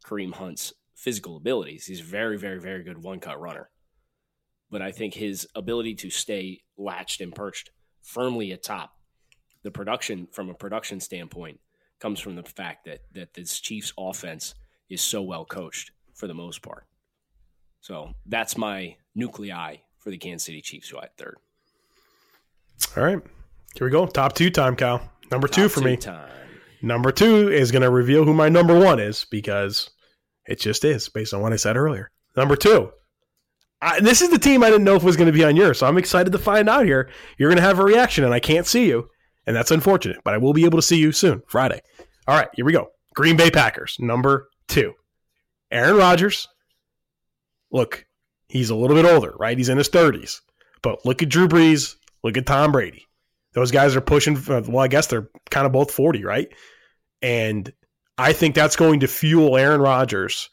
Kareem 0.05 0.35
Hunt's 0.35 0.75
physical 0.95 1.39
abilities. 1.39 1.87
He's 1.87 2.01
a 2.01 2.05
very, 2.05 2.39
very, 2.39 2.61
very 2.61 2.85
good 2.85 3.03
one 3.03 3.21
cut 3.21 3.41
runner. 3.41 3.71
But 4.71 4.83
I 4.83 4.93
think 4.93 5.15
his 5.15 5.49
ability 5.55 5.95
to 5.97 6.11
stay 6.11 6.61
latched 6.77 7.23
and 7.23 7.35
perched 7.35 7.71
firmly 8.03 8.53
atop 8.53 8.93
the 9.63 9.71
production 9.71 10.29
from 10.31 10.51
a 10.51 10.55
production 10.55 11.01
standpoint 11.01 11.59
comes 12.01 12.21
from 12.21 12.37
the 12.37 12.43
fact 12.43 12.85
that 12.85 13.01
that 13.13 13.33
this 13.33 13.61
Chiefs 13.61 13.95
offense 13.99 14.55
is 14.91 15.01
so 15.01 15.23
well 15.23 15.47
coached 15.47 15.91
for 16.15 16.27
the 16.27 16.35
most 16.35 16.61
part. 16.61 16.87
So 17.85 18.15
that's 18.25 18.57
my 18.57 18.97
nuclei 19.15 19.77
for 19.99 20.09
the 20.09 20.17
Kansas 20.17 20.47
City 20.47 20.63
Chiefs, 20.63 20.89
who 20.89 20.97
I 20.97 21.03
had 21.03 21.17
third. 21.19 21.37
All 22.97 23.05
right. 23.05 23.21
Here 23.75 23.87
we 23.87 23.91
go. 23.91 24.07
Top 24.07 24.35
two 24.35 24.49
time, 24.49 24.75
Kyle. 24.75 25.03
Number 25.31 25.47
Top 25.49 25.55
two 25.55 25.69
for 25.69 25.81
two 25.81 25.87
me. 25.87 25.97
Time. 25.99 26.31
Number 26.81 27.13
two 27.13 27.53
is 27.53 27.71
going 27.71 27.83
to 27.83 27.91
reveal 27.91 28.25
who 28.25 28.33
my 28.33 28.49
number 28.49 28.75
one 28.79 29.01
is 29.01 29.27
because 29.31 29.91
it 30.47 30.59
just 30.61 30.83
is 30.83 31.11
based 31.11 31.35
on 31.35 31.43
what 31.43 31.53
I 31.53 31.57
said 31.57 31.77
earlier. 31.77 32.11
Number 32.35 32.57
two. 32.57 32.91
I, 33.83 34.01
this 34.01 34.23
is 34.23 34.31
the 34.31 34.39
team 34.39 34.65
I 34.65 34.71
didn't 34.71 34.85
know 34.85 34.97
if 34.97 35.03
was 35.03 35.19
going 35.19 35.31
to 35.31 35.39
be 35.39 35.45
on 35.45 35.55
yours, 35.55 35.81
so 35.81 35.87
I'm 35.87 35.99
excited 35.99 36.33
to 36.33 36.39
find 36.39 36.71
out 36.71 36.87
here. 36.87 37.11
You're 37.37 37.51
going 37.51 37.61
to 37.61 37.69
have 37.69 37.81
a 37.81 37.85
reaction, 37.85 38.25
and 38.25 38.33
I 38.33 38.41
can't 38.41 38.67
see 38.67 38.89
you, 38.89 39.11
and 39.47 39.55
that's 39.55 39.71
unfortunate, 39.71 40.21
but 40.25 40.33
I 40.33 40.39
will 40.39 40.55
be 40.55 40.65
able 40.65 40.79
to 40.79 40.83
see 40.83 40.97
you 40.97 41.13
soon, 41.13 41.43
Friday. 41.49 41.83
All 42.27 42.35
right, 42.35 42.49
here 42.55 42.65
we 42.65 42.73
go. 42.73 42.89
Green 43.13 43.37
Bay 43.37 43.51
Packers, 43.51 43.99
number 44.01 44.49
two. 44.69 44.95
Aaron 45.71 45.97
Rodgers, 45.97 46.49
look, 47.75 48.07
he's 48.49 48.71
a 48.71 48.75
little 48.75 48.97
bit 48.97 49.05
older, 49.05 49.35
right? 49.39 49.59
He's 49.59 49.69
in 49.69 49.77
his 49.77 49.91
30s. 49.91 50.41
But 50.81 51.05
look 51.05 51.23
at 51.23 51.29
Drew 51.29 51.49
Brees, 51.49 51.97
look 52.23 52.39
at 52.39 52.47
Tom 52.47 52.73
Brady. 52.73 53.05
Those 53.53 53.73
guys 53.73 53.97
are 53.97 54.01
pushing, 54.01 54.37
uh, 54.37 54.63
well, 54.67 54.85
I 54.85 54.89
guess 54.89 55.09
they're 55.09 55.29
kind 55.51 55.67
of 55.67 55.73
both 55.73 55.91
40, 55.91 56.25
right? 56.25 56.49
And 57.21 57.71
I 58.17 58.33
think 58.33 58.55
that's 58.55 58.77
going 58.77 59.01
to 59.01 59.09
fuel 59.09 59.57
Aaron 59.57 59.81
Rodgers 59.81 60.51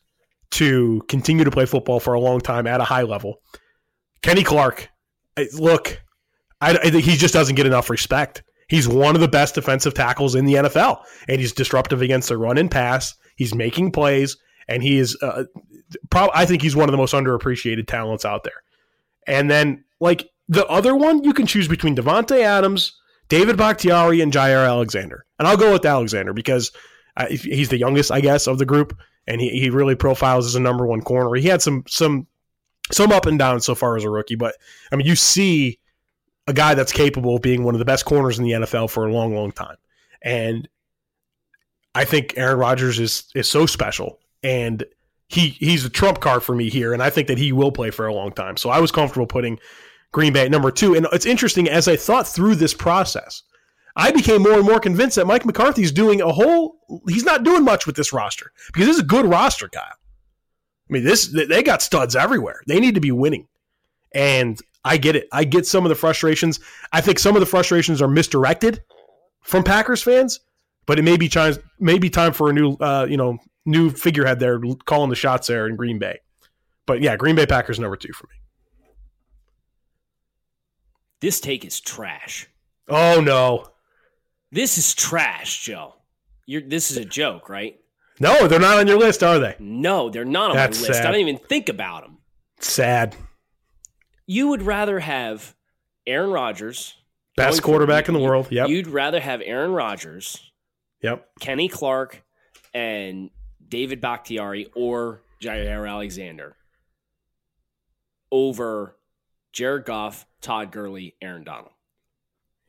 to 0.51 1.01
continue 1.07 1.43
to 1.43 1.51
play 1.51 1.65
football 1.65 1.99
for 1.99 2.13
a 2.13 2.19
long 2.19 2.41
time 2.41 2.67
at 2.67 2.81
a 2.81 2.85
high 2.85 3.03
level. 3.03 3.35
Kenny 4.21 4.43
Clark, 4.43 4.89
look, 5.53 6.01
I, 6.59 6.71
I 6.77 6.89
think 6.89 7.05
he 7.05 7.15
just 7.15 7.33
doesn't 7.33 7.55
get 7.55 7.65
enough 7.65 7.89
respect. 7.89 8.43
He's 8.67 8.87
one 8.87 9.15
of 9.15 9.21
the 9.21 9.27
best 9.27 9.55
defensive 9.55 9.93
tackles 9.93 10.33
in 10.33 10.45
the 10.45 10.55
NFL, 10.55 11.03
and 11.27 11.39
he's 11.39 11.53
disruptive 11.53 12.01
against 12.01 12.29
the 12.29 12.37
run 12.37 12.57
and 12.57 12.71
pass. 12.71 13.13
He's 13.35 13.53
making 13.53 13.91
plays, 13.91 14.37
and 14.67 14.83
he 14.83 14.97
is 14.97 15.17
uh, 15.21 15.43
probably 16.09 16.31
I 16.35 16.45
think 16.45 16.61
he's 16.61 16.75
one 16.75 16.89
of 16.89 16.91
the 16.91 16.97
most 16.97 17.13
underappreciated 17.13 17.87
talents 17.87 18.25
out 18.25 18.43
there. 18.43 18.63
And 19.27 19.49
then 19.49 19.83
like 19.99 20.29
the 20.47 20.65
other 20.67 20.95
one, 20.95 21.23
you 21.23 21.33
can 21.33 21.45
choose 21.45 21.67
between 21.67 21.95
Davante 21.95 22.41
Adams, 22.41 22.99
David 23.29 23.57
Bakhtiari, 23.57 24.21
and 24.21 24.33
Jaire 24.33 24.67
Alexander. 24.67 25.25
And 25.39 25.47
I'll 25.47 25.57
go 25.57 25.71
with 25.71 25.85
Alexander 25.85 26.33
because 26.33 26.71
uh, 27.17 27.27
he's 27.27 27.69
the 27.69 27.77
youngest, 27.77 28.11
I 28.11 28.21
guess, 28.21 28.47
of 28.47 28.57
the 28.57 28.65
group, 28.65 28.97
and 29.27 29.41
he, 29.41 29.49
he 29.49 29.69
really 29.69 29.95
profiles 29.95 30.45
as 30.45 30.55
a 30.55 30.59
number 30.59 30.85
one 30.85 31.01
corner. 31.01 31.33
He 31.35 31.47
had 31.47 31.61
some 31.61 31.83
some 31.87 32.27
some 32.91 33.11
up 33.11 33.25
and 33.25 33.39
down 33.39 33.61
so 33.61 33.75
far 33.75 33.95
as 33.95 34.03
a 34.03 34.09
rookie, 34.09 34.35
but 34.35 34.55
I 34.91 34.95
mean, 34.95 35.07
you 35.07 35.15
see 35.15 35.79
a 36.47 36.53
guy 36.53 36.73
that's 36.73 36.91
capable 36.91 37.35
of 37.35 37.41
being 37.41 37.63
one 37.63 37.75
of 37.75 37.79
the 37.79 37.85
best 37.85 38.05
corners 38.05 38.39
in 38.39 38.45
the 38.45 38.51
NFL 38.51 38.89
for 38.89 39.07
a 39.07 39.11
long, 39.11 39.35
long 39.35 39.51
time, 39.51 39.77
and 40.21 40.67
I 41.93 42.05
think 42.05 42.33
Aaron 42.37 42.59
Rodgers 42.59 42.99
is 42.99 43.29
is 43.35 43.49
so 43.49 43.65
special, 43.65 44.19
and 44.43 44.83
he 45.27 45.49
he's 45.49 45.85
a 45.85 45.89
trump 45.89 46.19
card 46.19 46.43
for 46.43 46.55
me 46.55 46.69
here, 46.69 46.93
and 46.93 47.01
I 47.01 47.09
think 47.09 47.27
that 47.27 47.37
he 47.37 47.51
will 47.51 47.71
play 47.71 47.91
for 47.91 48.07
a 48.07 48.13
long 48.13 48.31
time. 48.31 48.57
So 48.57 48.69
I 48.69 48.79
was 48.79 48.91
comfortable 48.91 49.27
putting 49.27 49.59
Green 50.11 50.33
Bay 50.33 50.45
at 50.45 50.51
number 50.51 50.71
two. 50.71 50.95
And 50.95 51.07
it's 51.11 51.25
interesting 51.25 51.69
as 51.69 51.87
I 51.87 51.95
thought 51.95 52.27
through 52.27 52.55
this 52.55 52.73
process, 52.73 53.43
I 53.95 54.11
became 54.11 54.43
more 54.43 54.53
and 54.53 54.65
more 54.65 54.79
convinced 54.79 55.15
that 55.15 55.27
Mike 55.27 55.45
McCarthy's 55.45 55.91
doing 55.91 56.21
a 56.21 56.31
whole. 56.31 56.77
He's 57.07 57.25
not 57.25 57.43
doing 57.43 57.63
much 57.63 57.85
with 57.85 57.95
this 57.95 58.13
roster 58.13 58.51
because 58.67 58.87
this 58.87 58.97
is 58.97 59.03
a 59.03 59.05
good 59.05 59.25
roster, 59.25 59.69
Kyle. 59.69 59.83
I 59.83 60.93
mean, 60.93 61.03
this 61.03 61.27
they 61.27 61.63
got 61.63 61.81
studs 61.81 62.15
everywhere. 62.15 62.61
They 62.67 62.79
need 62.79 62.95
to 62.95 63.01
be 63.01 63.11
winning, 63.11 63.47
and 64.13 64.59
I 64.83 64.97
get 64.97 65.15
it. 65.15 65.27
I 65.31 65.43
get 65.45 65.65
some 65.65 65.85
of 65.85 65.89
the 65.89 65.95
frustrations. 65.95 66.59
I 66.91 67.01
think 67.01 67.19
some 67.19 67.35
of 67.35 67.39
the 67.39 67.45
frustrations 67.45 68.01
are 68.01 68.07
misdirected 68.07 68.81
from 69.41 69.63
Packers 69.63 70.03
fans, 70.03 70.41
but 70.85 70.99
it 70.99 71.03
may 71.03 71.17
be 71.17 71.29
time 71.29 71.55
maybe 71.79 72.09
time 72.09 72.33
for 72.33 72.49
a 72.49 72.53
new 72.53 72.73
uh, 72.73 73.07
you 73.09 73.17
know 73.17 73.39
new 73.65 73.89
figurehead 73.89 74.39
there 74.39 74.59
calling 74.85 75.09
the 75.09 75.15
shots 75.15 75.47
there 75.47 75.67
in 75.67 75.75
Green 75.75 75.99
Bay. 75.99 76.19
But 76.85 77.01
yeah, 77.01 77.15
Green 77.15 77.35
Bay 77.35 77.45
Packers 77.45 77.79
number 77.79 77.95
two 77.95 78.13
for 78.13 78.27
me. 78.27 78.33
This 81.21 81.39
take 81.39 81.63
is 81.63 81.79
trash. 81.79 82.47
Oh 82.87 83.21
no. 83.21 83.67
This 84.51 84.77
is 84.77 84.93
trash, 84.93 85.63
Joe. 85.63 85.95
You're, 86.45 86.61
this 86.61 86.91
is 86.91 86.97
a 86.97 87.05
joke, 87.05 87.47
right? 87.47 87.79
No, 88.19 88.47
they're 88.47 88.59
not 88.59 88.79
on 88.79 88.87
your 88.87 88.99
list, 88.99 89.23
are 89.23 89.39
they? 89.39 89.55
No, 89.59 90.09
they're 90.09 90.25
not 90.25 90.51
on 90.51 90.55
That's 90.57 90.81
my 90.81 90.87
list. 90.87 90.99
sad. 90.99 91.07
I 91.07 91.11
don't 91.11 91.21
even 91.21 91.37
think 91.37 91.69
about 91.69 92.03
them. 92.03 92.17
Sad. 92.59 93.15
You 94.25 94.49
would 94.49 94.61
rather 94.61 94.99
have 94.99 95.55
Aaron 96.05 96.31
Rodgers, 96.31 96.95
Best 97.37 97.63
quarterback 97.63 98.07
in 98.09 98.13
the 98.13 98.19
world. 98.19 98.47
Yep. 98.51 98.69
You'd 98.69 98.87
rather 98.87 99.19
have 99.19 99.41
Aaron 99.43 99.71
Rodgers, 99.71 100.51
yep. 101.01 101.29
Kenny 101.39 101.69
Clark, 101.69 102.21
and 102.73 103.29
David 103.71 103.99
Bakhtiari 104.01 104.67
or 104.75 105.23
Jaire 105.41 105.89
Alexander 105.89 106.55
over 108.31 108.95
Jared 109.53 109.85
Goff, 109.85 110.25
Todd 110.41 110.71
Gurley, 110.71 111.15
Aaron 111.21 111.43
Donald. 111.43 111.71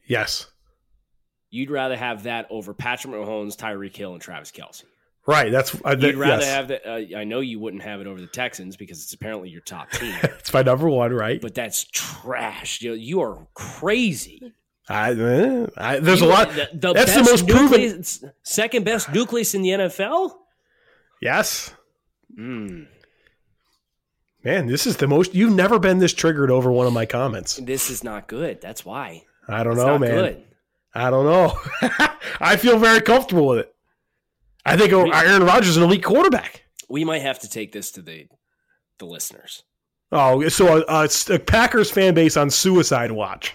Yes. 0.06 0.46
You'd 1.50 1.70
rather 1.70 1.96
have 1.96 2.22
that 2.22 2.46
over 2.50 2.72
Patrick 2.72 3.12
Mahomes, 3.14 3.56
Tyreek 3.56 3.94
Hill, 3.94 4.14
and 4.14 4.22
Travis 4.22 4.50
Kelce. 4.50 4.84
Right. 5.26 5.52
That's 5.52 5.74
uh, 5.84 5.94
You'd 5.98 6.16
rather 6.16 6.42
yes. 6.42 6.50
have 6.52 6.68
that. 6.68 6.86
Uh, 6.86 7.18
I 7.18 7.24
know 7.24 7.40
you 7.40 7.60
wouldn't 7.60 7.82
have 7.82 8.00
it 8.00 8.06
over 8.06 8.20
the 8.20 8.26
Texans 8.26 8.76
because 8.76 9.02
it's 9.02 9.12
apparently 9.12 9.50
your 9.50 9.60
top 9.60 9.90
team, 9.92 10.14
It's 10.22 10.52
my 10.52 10.62
number 10.62 10.88
one, 10.88 11.12
right? 11.12 11.40
but 11.40 11.54
that's 11.54 11.84
trash. 11.84 12.80
You, 12.82 12.94
you 12.94 13.20
are 13.20 13.46
crazy. 13.54 14.52
I, 14.88 15.12
eh, 15.12 15.66
I, 15.76 15.98
there's 16.00 16.20
You- 16.22 16.26
a 16.26 16.28
lot. 16.30 16.48
The, 16.54 16.68
the 16.72 16.92
that's 16.92 17.14
the 17.14 17.22
most 17.22 17.46
proven- 17.46 18.02
second 18.42 18.84
best 18.84 19.12
nucleus 19.12 19.54
in 19.54 19.62
the 19.62 19.68
NFL. 19.70 20.32
Yes. 21.22 21.72
Mm, 22.38 22.86
Man, 24.44 24.66
this 24.66 24.86
is 24.88 24.96
the 24.96 25.06
most. 25.06 25.34
You've 25.34 25.54
never 25.54 25.78
been 25.78 25.98
this 25.98 26.12
triggered 26.12 26.50
over 26.50 26.72
one 26.72 26.86
of 26.88 26.92
my 26.92 27.06
comments. 27.06 27.56
this 27.56 27.90
is 27.90 28.02
not 28.02 28.26
good. 28.26 28.60
That's 28.60 28.84
why. 28.84 29.22
I 29.48 29.62
don't 29.62 29.74
It's 29.74 29.82
know, 29.82 29.98
man. 29.98 30.10
good. 30.10 30.42
I 30.94 31.10
don't 31.10 31.24
know. 31.24 31.58
I 32.40 32.56
feel 32.56 32.78
very 32.78 33.00
comfortable 33.00 33.46
with 33.46 33.60
it. 33.60 33.74
I 34.66 34.76
think 34.76 34.92
Me- 34.92 35.12
Aaron 35.12 35.44
Rodgers 35.44 35.68
is 35.70 35.76
an 35.76 35.84
elite 35.84 36.02
quarterback. 36.04 36.64
We 36.88 37.04
might 37.04 37.22
have 37.22 37.38
to 37.40 37.48
take 37.48 37.70
this 37.72 37.92
to 37.92 38.02
the 38.02 38.26
the 38.98 39.06
listeners. 39.06 39.62
Oh, 40.10 40.46
so 40.48 40.82
uh, 40.88 41.02
it's 41.04 41.30
a 41.30 41.38
Packers 41.38 41.90
fan 41.90 42.12
base 42.14 42.36
on 42.36 42.50
suicide 42.50 43.12
watch. 43.12 43.54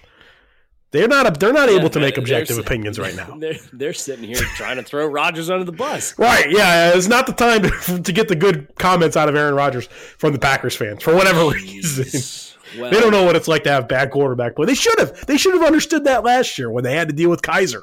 They're 0.92 1.08
not. 1.08 1.40
They're 1.40 1.52
not 1.54 1.70
able 1.70 1.90
to 1.90 2.00
make 2.00 2.18
objective 2.18 2.58
opinions 2.58 2.98
right 2.98 3.16
now. 3.16 3.36
They're 3.38 3.56
they're 3.74 3.94
sitting 3.94 4.24
here 4.26 4.38
trying 4.56 4.78
to 4.78 4.84
throw 4.84 5.06
Rodgers 5.08 5.50
under 5.50 5.66
the 5.66 5.72
bus. 5.74 6.18
Right? 6.18 6.50
Yeah, 6.50 6.94
it's 6.96 7.08
not 7.08 7.28
the 7.28 7.34
time 7.34 7.64
to, 7.64 8.02
to 8.02 8.12
get 8.14 8.30
the 8.30 8.36
good 8.36 8.74
comments 8.76 9.18
out 9.18 9.28
of 9.28 9.36
Aaron 9.36 9.54
Rodgers 9.54 9.88
from 10.18 10.32
the 10.34 10.40
Packers 10.40 10.76
fans 10.76 11.04
for 11.04 11.14
whatever 11.14 11.50
reason. 11.50 12.46
Well, 12.80 12.92
They 12.92 13.00
don't 13.00 13.12
know 13.12 13.24
what 13.24 13.36
it's 13.36 13.48
like 13.48 13.64
to 13.64 13.72
have 13.72 13.88
bad 13.88 14.12
quarterback 14.12 14.56
play. 14.56 14.66
They 14.66 14.76
should 14.76 14.98
have. 15.00 15.26
They 15.26 15.38
should 15.38 15.54
have 15.54 15.64
understood 15.64 16.04
that 16.06 16.24
last 16.24 16.58
year 16.58 16.70
when 16.72 16.84
they 16.84 16.96
had 16.96 17.08
to 17.10 17.14
deal 17.14 17.30
with 17.30 17.42
Kizer 17.42 17.82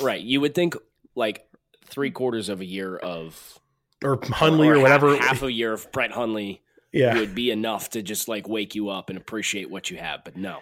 Right. 0.00 0.20
You 0.20 0.40
would 0.42 0.54
think 0.54 0.76
like 1.14 1.46
three 1.86 2.10
quarters 2.10 2.48
of 2.48 2.60
a 2.60 2.64
year 2.64 2.96
of 2.96 3.58
or 4.04 4.18
Hundley 4.22 4.68
or, 4.68 4.74
half- 4.74 4.82
whatever. 4.82 5.16
half 5.16 5.42
a 5.42 5.50
year 5.52 5.72
of 5.72 5.90
Brett 5.92 6.12
Hundley 6.12 6.62
yeah, 6.92 7.14
would 7.18 7.34
be 7.34 7.50
enough 7.50 7.90
to 7.90 8.02
just 8.02 8.28
like 8.28 8.48
wake 8.48 8.74
you 8.74 8.88
up 8.90 9.08
and 9.10 9.18
appreciate 9.18 9.70
what 9.70 9.90
you 9.90 9.96
have. 9.98 10.22
But 10.24 10.36
no, 10.36 10.58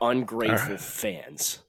ungrateful 0.00 0.76
fans. 0.76 1.60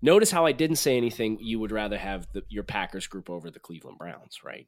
Notice 0.00 0.32
how 0.32 0.46
I 0.46 0.52
didn't 0.52 0.76
say 0.76 0.96
anything. 0.96 1.38
You 1.40 1.60
would 1.60 1.70
rather 1.70 1.96
have 1.96 2.26
the, 2.32 2.42
your 2.48 2.64
Packers 2.64 3.06
group 3.06 3.30
over 3.30 3.50
the 3.50 3.60
Cleveland 3.60 3.98
Browns, 3.98 4.40
right? 4.44 4.66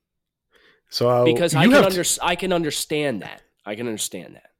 so 0.90 1.09
i 1.09 1.25
Because 1.25 1.55
I 1.55 1.64
can 1.64 1.75
under, 1.75 2.05
I 2.23 2.37
can 2.37 2.53
understand 2.53 3.23
that. 3.23 3.43
I 3.67 3.75
can 3.75 3.87
understand 3.87 4.37
that. 4.37 4.51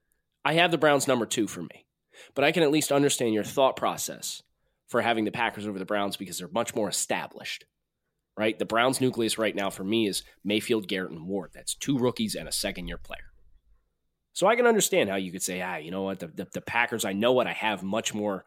I 0.45 0.55
have 0.55 0.71
the 0.71 0.79
Browns 0.79 1.07
number 1.07 1.27
two 1.27 1.47
for 1.47 1.63
me, 1.63 1.87
but 2.35 2.45
I 2.45 2.53
can 2.53 2.63
at 2.63 2.73
least 2.73 2.91
understand 2.91 3.35
your 3.35 3.45
thought 3.45 3.77
process 3.77 4.43
for 4.89 5.01
having 5.01 5.25
the 5.25 5.31
Packers 5.31 5.67
over 5.67 5.79
the 5.79 5.85
Browns 5.85 6.17
because 6.17 6.39
they're 6.39 6.49
much 6.49 6.75
more 6.75 6.89
established, 6.89 7.65
right? 8.37 8.59
The 8.59 8.67
Browns 8.67 9.01
nucleus 9.01 9.39
right 9.39 9.55
now 9.55 9.71
for 9.71 9.85
me 9.85 10.09
is 10.09 10.23
Mayfield, 10.43 10.89
Garrett, 10.89 11.13
and 11.13 11.27
Ward. 11.27 11.51
That's 11.55 11.75
two 11.75 11.99
rookies 11.99 12.35
and 12.35 12.49
a 12.49 12.53
second 12.53 12.89
year 12.89 12.99
player. 12.99 13.33
So 14.35 14.49
I 14.49 14.57
can 14.57 14.67
understand 14.67 15.09
how 15.09 15.17
you 15.17 15.31
could 15.31 15.43
say, 15.43 15.63
ah, 15.63 15.77
you 15.77 15.93
know 15.93 16.03
what, 16.03 16.19
the, 16.19 16.27
the, 16.27 16.49
the 16.53 16.61
Packers, 16.61 17.05
I 17.05 17.13
know 17.13 17.33
what 17.33 17.47
I 17.47 17.53
have 17.53 17.85
much 17.85 18.13
more, 18.13 18.45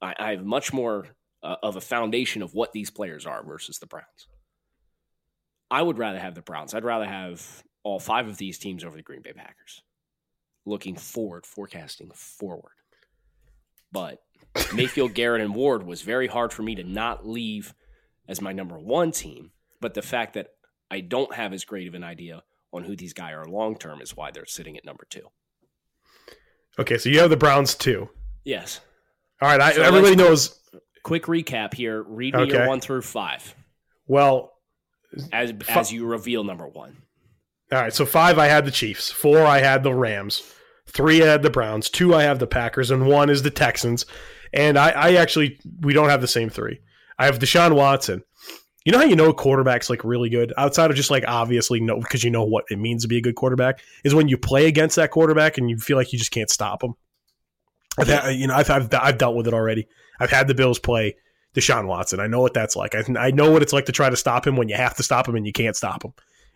I, 0.00 0.14
I 0.18 0.30
have 0.32 0.44
much 0.44 0.74
more 0.74 1.08
uh, 1.42 1.56
of 1.62 1.76
a 1.76 1.80
foundation 1.80 2.42
of 2.42 2.54
what 2.54 2.72
these 2.72 2.90
players 2.90 3.26
are 3.26 3.42
versus 3.42 3.78
the 3.78 3.86
Browns. 3.86 4.28
I 5.70 5.80
would 5.80 5.96
rather 5.96 6.18
have 6.18 6.34
the 6.34 6.42
Browns. 6.42 6.74
I'd 6.74 6.84
rather 6.84 7.06
have 7.06 7.62
all 7.82 7.98
five 7.98 8.28
of 8.28 8.36
these 8.36 8.58
teams 8.58 8.84
over 8.84 8.94
the 8.94 9.02
Green 9.02 9.22
Bay 9.22 9.32
Packers. 9.32 9.82
Looking 10.66 10.96
forward, 10.96 11.46
forecasting 11.46 12.10
forward. 12.14 12.72
But 13.90 14.22
Mayfield, 14.74 15.14
Garrett, 15.14 15.40
and 15.40 15.54
Ward 15.54 15.86
was 15.86 16.02
very 16.02 16.26
hard 16.26 16.52
for 16.52 16.62
me 16.62 16.74
to 16.74 16.84
not 16.84 17.26
leave 17.26 17.72
as 18.28 18.42
my 18.42 18.52
number 18.52 18.78
one 18.78 19.12
team. 19.12 19.52
But 19.80 19.94
the 19.94 20.02
fact 20.02 20.34
that 20.34 20.48
I 20.90 21.00
don't 21.00 21.34
have 21.34 21.54
as 21.54 21.64
great 21.64 21.88
of 21.88 21.94
an 21.94 22.04
idea 22.04 22.42
on 22.72 22.84
who 22.84 22.94
these 22.96 23.12
guys 23.12 23.34
are 23.34 23.44
long 23.46 23.76
term 23.76 24.00
is 24.00 24.16
why 24.16 24.30
they're 24.30 24.46
sitting 24.46 24.76
at 24.76 24.84
number 24.84 25.06
two. 25.10 25.26
okay. 26.78 26.98
So 26.98 27.08
you 27.08 27.20
have 27.20 27.30
the 27.30 27.36
Browns 27.36 27.74
too. 27.74 28.08
Yes. 28.44 28.80
All 29.42 29.48
right. 29.48 29.60
I, 29.60 29.72
So 29.72 29.82
everybody 29.82 30.16
knows. 30.16 30.56
Quick 31.02 31.24
recap 31.24 31.72
here. 31.74 32.02
Read 32.02 32.34
me 32.34 32.42
Okay. 32.42 32.52
your 32.52 32.68
one 32.68 32.80
through 32.80 33.00
five 33.02 33.54
Well, 34.06 34.52
as 35.32 35.52
as 35.68 35.90
you 35.92 36.04
reveal 36.06 36.44
number 36.44 36.68
one. 36.68 36.96
all 37.72 37.80
right. 37.80 37.92
So 37.92 38.04
five, 38.04 38.38
I 38.38 38.46
had 38.46 38.66
the 38.66 38.70
Chiefs. 38.70 39.10
Four, 39.10 39.40
I 39.40 39.58
had 39.60 39.82
the 39.82 39.94
Rams. 39.94 40.42
Three, 40.86 41.22
I 41.22 41.26
had 41.26 41.42
the 41.42 41.50
Browns. 41.50 41.88
Two, 41.88 42.14
I 42.14 42.24
have 42.24 42.38
the 42.38 42.46
Packers, 42.46 42.90
and 42.90 43.06
one 43.06 43.30
is 43.30 43.42
the 43.42 43.50
Texans. 43.50 44.04
And 44.52 44.76
I, 44.76 44.90
I 44.90 45.12
actually 45.14 45.58
we 45.80 45.92
don't 45.94 46.08
have 46.10 46.20
the 46.20 46.26
same 46.28 46.50
three. 46.50 46.80
I 47.18 47.24
have 47.26 47.38
Deshaun 47.38 47.74
Watson. 47.74 48.22
You 48.84 48.92
know 48.92 48.98
how 48.98 49.04
you 49.04 49.16
know 49.16 49.28
a 49.28 49.34
quarterback's 49.34 49.90
like 49.90 50.04
really 50.04 50.30
good 50.30 50.54
outside 50.56 50.90
of 50.90 50.96
just 50.96 51.10
like 51.10 51.24
obviously 51.28 51.80
no 51.80 52.00
because 52.00 52.24
you 52.24 52.30
know 52.30 52.44
what 52.44 52.64
it 52.70 52.78
means 52.78 53.02
to 53.02 53.08
be 53.08 53.18
a 53.18 53.20
good 53.20 53.34
quarterback 53.34 53.80
is 54.04 54.14
when 54.14 54.28
you 54.28 54.38
play 54.38 54.66
against 54.66 54.96
that 54.96 55.10
quarterback 55.10 55.58
and 55.58 55.68
you 55.68 55.76
feel 55.76 55.96
like 55.96 56.12
you 56.12 56.18
just 56.18 56.30
can't 56.30 56.48
stop 56.48 56.82
him. 56.82 56.94
You 58.30 58.46
know 58.46 58.54
I've, 58.54 58.70
I've 58.70 58.88
I've 58.94 59.18
dealt 59.18 59.36
with 59.36 59.46
it 59.46 59.54
already. 59.54 59.86
I've 60.18 60.30
had 60.30 60.48
the 60.48 60.54
Bills 60.54 60.78
play 60.78 61.16
Deshaun 61.54 61.86
Watson. 61.86 62.20
I 62.20 62.26
know 62.26 62.40
what 62.40 62.54
that's 62.54 62.76
like. 62.76 62.94
I, 62.94 63.04
I 63.18 63.30
know 63.32 63.50
what 63.50 63.62
it's 63.62 63.72
like 63.72 63.86
to 63.86 63.92
try 63.92 64.08
to 64.08 64.16
stop 64.16 64.46
him 64.46 64.56
when 64.56 64.68
you 64.68 64.76
have 64.76 64.96
to 64.96 65.02
stop 65.02 65.28
him 65.28 65.34
and 65.34 65.46
you 65.46 65.52
can't 65.52 65.76
stop 65.76 66.04
him. 66.04 66.12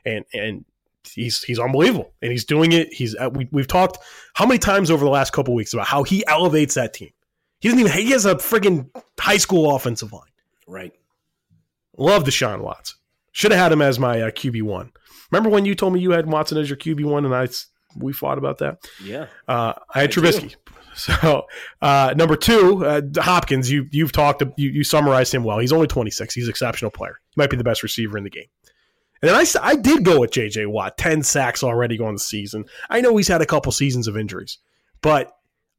And 0.06 0.24
and 0.32 0.64
he's 1.12 1.42
he's 1.42 1.58
unbelievable 1.58 2.12
and 2.22 2.30
he's 2.30 2.44
doing 2.44 2.72
it. 2.72 2.92
He's 2.92 3.14
uh, 3.16 3.30
we 3.32 3.48
we've 3.50 3.66
talked 3.66 3.98
how 4.34 4.46
many 4.46 4.58
times 4.58 4.90
over 4.90 5.04
the 5.04 5.10
last 5.10 5.32
couple 5.32 5.54
weeks 5.54 5.72
about 5.72 5.86
how 5.86 6.02
he 6.02 6.24
elevates 6.26 6.74
that 6.74 6.94
team. 6.94 7.10
He 7.60 7.68
doesn't 7.68 7.80
even 7.80 7.92
he 7.92 8.10
has 8.12 8.26
a 8.26 8.34
friggin' 8.36 8.88
high 9.18 9.38
school 9.38 9.74
offensive 9.74 10.12
line. 10.12 10.22
Right. 10.66 10.92
Love 11.96 12.24
Deshaun 12.24 12.60
Watson. 12.60 12.98
Should 13.32 13.50
have 13.50 13.60
had 13.60 13.72
him 13.72 13.82
as 13.82 13.98
my 13.98 14.20
uh, 14.22 14.30
QB 14.30 14.62
one. 14.62 14.92
Remember 15.30 15.50
when 15.50 15.64
you 15.64 15.74
told 15.74 15.92
me 15.92 16.00
you 16.00 16.12
had 16.12 16.26
Watson 16.26 16.58
as 16.58 16.70
your 16.70 16.76
QB 16.76 17.04
one, 17.04 17.24
and 17.24 17.34
I 17.34 17.48
we 17.96 18.12
fought 18.12 18.38
about 18.38 18.58
that. 18.58 18.78
Yeah. 19.02 19.26
Uh, 19.48 19.74
I 19.92 20.02
had 20.02 20.10
I 20.10 20.12
do. 20.12 20.20
Trubisky. 20.20 20.56
So 20.96 21.46
uh, 21.82 22.14
number 22.16 22.36
two, 22.36 22.86
uh, 22.86 23.02
Hopkins. 23.16 23.68
You 23.68 23.88
you've 23.90 24.12
talked 24.12 24.44
you, 24.56 24.70
you 24.70 24.84
summarized 24.84 25.34
him 25.34 25.42
well. 25.42 25.58
He's 25.58 25.72
only 25.72 25.88
26. 25.88 26.32
He's 26.32 26.44
an 26.44 26.50
exceptional 26.50 26.92
player. 26.92 27.18
He 27.30 27.40
might 27.40 27.50
be 27.50 27.56
the 27.56 27.64
best 27.64 27.82
receiver 27.82 28.16
in 28.16 28.22
the 28.22 28.30
game. 28.30 28.46
And 29.20 29.28
then 29.28 29.34
I, 29.34 29.44
I 29.60 29.74
did 29.74 30.04
go 30.04 30.20
with 30.20 30.30
J.J. 30.30 30.66
Watt. 30.66 30.96
10 30.96 31.24
sacks 31.24 31.64
already 31.64 31.96
going 31.96 32.14
the 32.14 32.20
season. 32.20 32.66
I 32.90 33.00
know 33.00 33.16
he's 33.16 33.26
had 33.26 33.42
a 33.42 33.46
couple 33.46 33.72
seasons 33.72 34.06
of 34.06 34.16
injuries, 34.16 34.58
but 35.02 35.32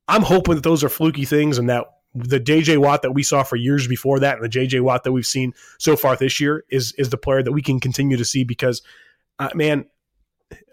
I'm 0.08 0.24
hoping 0.24 0.56
that 0.56 0.64
those 0.64 0.84
are 0.84 0.90
fluky 0.90 1.24
things 1.24 1.60
and 1.60 1.70
that 1.70 1.86
the 2.16 2.40
J.J. 2.40 2.78
Watt 2.78 3.02
that 3.02 3.12
we 3.12 3.24
saw 3.24 3.44
for 3.44 3.56
years 3.56 3.88
before 3.88 4.20
that 4.20 4.36
and 4.36 4.44
the 4.44 4.50
J.J. 4.50 4.80
Watt 4.80 5.04
that 5.04 5.12
we've 5.12 5.26
seen 5.26 5.54
so 5.78 5.96
far 5.96 6.16
this 6.16 6.40
year 6.40 6.64
is 6.70 6.94
is 6.98 7.10
the 7.10 7.18
player 7.18 7.44
that 7.44 7.52
we 7.52 7.62
can 7.62 7.80
continue 7.80 8.18
to 8.18 8.26
see 8.26 8.44
because, 8.44 8.82
uh, 9.38 9.50
man, 9.54 9.86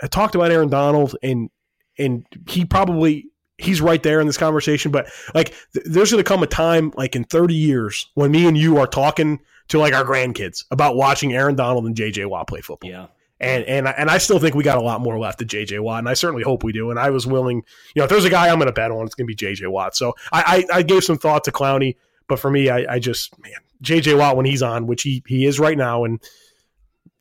I 0.00 0.06
talked 0.06 0.34
about 0.34 0.50
Aaron 0.50 0.68
Donald 0.68 1.16
and 1.22 1.50
and 1.98 2.24
he 2.48 2.64
probably 2.64 3.26
he's 3.58 3.80
right 3.80 4.02
there 4.02 4.20
in 4.20 4.26
this 4.26 4.38
conversation. 4.38 4.92
But 4.92 5.08
like, 5.34 5.54
th- 5.72 5.86
there's 5.86 6.10
going 6.10 6.22
to 6.22 6.28
come 6.28 6.42
a 6.42 6.46
time, 6.46 6.92
like 6.96 7.16
in 7.16 7.24
30 7.24 7.54
years, 7.54 8.08
when 8.14 8.30
me 8.30 8.46
and 8.46 8.56
you 8.56 8.78
are 8.78 8.86
talking 8.86 9.40
to 9.68 9.78
like 9.78 9.94
our 9.94 10.04
grandkids 10.04 10.64
about 10.70 10.96
watching 10.96 11.32
Aaron 11.32 11.54
Donald 11.54 11.86
and 11.86 11.94
JJ 11.94 12.26
Watt 12.26 12.48
play 12.48 12.60
football. 12.60 12.90
Yeah. 12.90 13.06
And 13.42 13.64
and 13.64 13.88
I- 13.88 13.94
and 13.98 14.08
I 14.10 14.18
still 14.18 14.38
think 14.38 14.54
we 14.54 14.62
got 14.64 14.78
a 14.78 14.82
lot 14.82 15.00
more 15.00 15.18
left 15.18 15.38
to 15.40 15.44
JJ 15.44 15.80
Watt, 15.80 15.98
and 15.98 16.08
I 16.08 16.14
certainly 16.14 16.42
hope 16.44 16.62
we 16.64 16.72
do. 16.72 16.90
And 16.90 16.98
I 16.98 17.10
was 17.10 17.26
willing, 17.26 17.56
you 17.94 18.00
know, 18.00 18.04
if 18.04 18.10
there's 18.10 18.24
a 18.24 18.30
guy 18.30 18.48
I'm 18.48 18.56
going 18.58 18.66
to 18.66 18.72
bet 18.72 18.90
on, 18.90 19.04
it's 19.04 19.14
going 19.14 19.26
to 19.26 19.34
be 19.34 19.36
JJ 19.36 19.68
Watt. 19.70 19.96
So 19.96 20.14
I, 20.32 20.64
I 20.72 20.78
I 20.78 20.82
gave 20.82 21.02
some 21.04 21.18
thought 21.18 21.44
to 21.44 21.52
Clowney, 21.52 21.96
but 22.28 22.38
for 22.38 22.50
me, 22.50 22.70
I, 22.70 22.94
I 22.94 22.98
just 22.98 23.38
man, 23.40 23.52
JJ 23.82 24.18
Watt 24.18 24.36
when 24.36 24.46
he's 24.46 24.62
on, 24.62 24.86
which 24.86 25.02
he 25.02 25.22
he 25.26 25.44
is 25.46 25.58
right 25.60 25.76
now, 25.76 26.04
and 26.04 26.20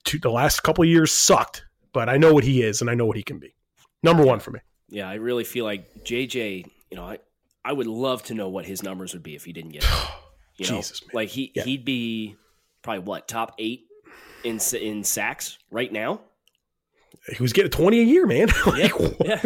to, 0.05 0.19
the 0.19 0.31
last 0.31 0.61
couple 0.63 0.83
of 0.83 0.89
years 0.89 1.11
sucked, 1.11 1.65
but 1.93 2.09
I 2.09 2.17
know 2.17 2.33
what 2.33 2.43
he 2.43 2.61
is, 2.63 2.81
and 2.81 2.89
I 2.89 2.93
know 2.95 3.05
what 3.05 3.17
he 3.17 3.23
can 3.23 3.39
be. 3.39 3.55
Number 4.03 4.23
one 4.25 4.39
for 4.39 4.51
me. 4.51 4.59
Yeah, 4.89 5.07
I 5.09 5.15
really 5.15 5.43
feel 5.43 5.63
like 5.65 6.03
JJ, 6.03 6.65
you 6.89 6.97
know, 6.97 7.03
I, 7.05 7.19
I 7.63 7.71
would 7.73 7.87
love 7.87 8.23
to 8.23 8.33
know 8.33 8.49
what 8.49 8.65
his 8.65 8.83
numbers 8.83 9.13
would 9.13 9.23
be 9.23 9.35
if 9.35 9.45
he 9.45 9.53
didn't 9.53 9.71
get. 9.71 9.85
You 10.57 10.67
know, 10.69 10.75
Jesus, 10.77 11.01
man. 11.07 11.09
like 11.13 11.29
he 11.29 11.51
Yeah. 11.55 11.63
he'd 11.63 11.85
be 11.85 12.35
probably 12.83 12.99
what 13.03 13.27
top 13.27 13.55
eight 13.57 13.85
in 14.43 14.59
in 14.79 15.03
sacks 15.03 15.57
right 15.69 15.91
now. 15.91 16.21
He 17.35 17.41
was 17.41 17.53
getting 17.53 17.71
20 17.71 17.99
a 17.99 18.03
year, 18.03 18.25
man. 18.25 18.47
Yeah, 18.75 18.87
Like, 18.95 19.15
yeah. 19.23 19.43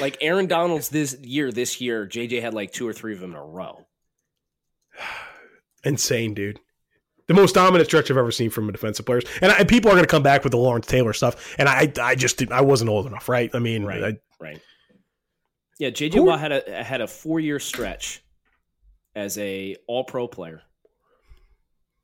Like 0.00 0.16
Aaron 0.20 0.46
Donald's 0.46 0.88
this 0.88 1.16
year, 1.20 1.52
this 1.52 1.80
year, 1.80 2.06
JJ 2.06 2.40
had 2.40 2.54
like 2.54 2.72
two 2.72 2.86
or 2.86 2.92
three 2.92 3.12
of 3.12 3.20
them 3.20 3.32
in 3.32 3.36
a 3.36 3.44
row. 3.44 3.86
Insane, 5.84 6.32
dude. 6.34 6.60
The 7.26 7.34
most 7.34 7.54
dominant 7.54 7.86
stretch 7.86 8.10
I've 8.10 8.16
ever 8.16 8.30
seen 8.30 8.50
from 8.50 8.68
a 8.68 8.72
defensive 8.72 9.06
players, 9.06 9.24
and, 9.40 9.50
I, 9.50 9.64
people 9.64 9.90
are 9.90 9.94
going 9.94 10.04
to 10.04 10.10
come 10.10 10.22
back 10.22 10.44
with 10.44 10.50
the 10.50 10.58
Lawrence 10.58 10.86
Taylor 10.86 11.14
stuff, 11.14 11.54
and 11.58 11.68
I, 11.68 11.90
I 12.00 12.14
just 12.14 12.50
I 12.52 12.60
wasn't 12.60 12.90
old 12.90 13.06
enough, 13.06 13.28
right? 13.28 13.50
I 13.54 13.58
mean, 13.58 13.84
Right. 13.84 14.04
I, 14.04 14.16
Right. 14.38 14.60
Yeah, 15.78 15.90
JJ 15.90 16.24
Watt 16.24 16.38
had 16.38 16.52
a 16.52 16.84
had 16.84 17.00
a 17.00 17.06
four 17.06 17.40
year 17.40 17.58
stretch 17.58 18.22
as 19.14 19.38
a 19.38 19.76
all 19.86 20.04
pro 20.04 20.28
player 20.28 20.62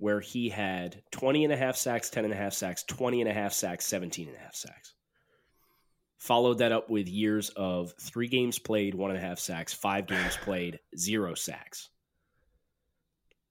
where 0.00 0.20
he 0.20 0.48
had 0.48 1.02
20 1.12 1.44
and 1.44 1.52
a 1.52 1.56
half 1.56 1.76
sacks, 1.76 2.08
10 2.10 2.24
and 2.24 2.32
a 2.32 2.36
half 2.36 2.54
sacks, 2.54 2.82
20 2.84 3.20
and 3.20 3.30
a 3.30 3.34
half 3.34 3.52
sacks, 3.52 3.84
17 3.86 4.28
and 4.28 4.36
a 4.36 4.40
half 4.40 4.54
sacks. 4.54 4.94
Followed 6.16 6.58
that 6.58 6.72
up 6.72 6.88
with 6.90 7.06
years 7.06 7.50
of 7.50 7.92
three 8.00 8.26
games 8.26 8.58
played, 8.58 8.94
one 8.94 9.10
and 9.10 9.18
a 9.18 9.22
half 9.22 9.38
sacks, 9.38 9.72
five 9.72 10.06
games 10.06 10.36
played, 10.38 10.80
zero 10.96 11.34
sacks. 11.34 11.90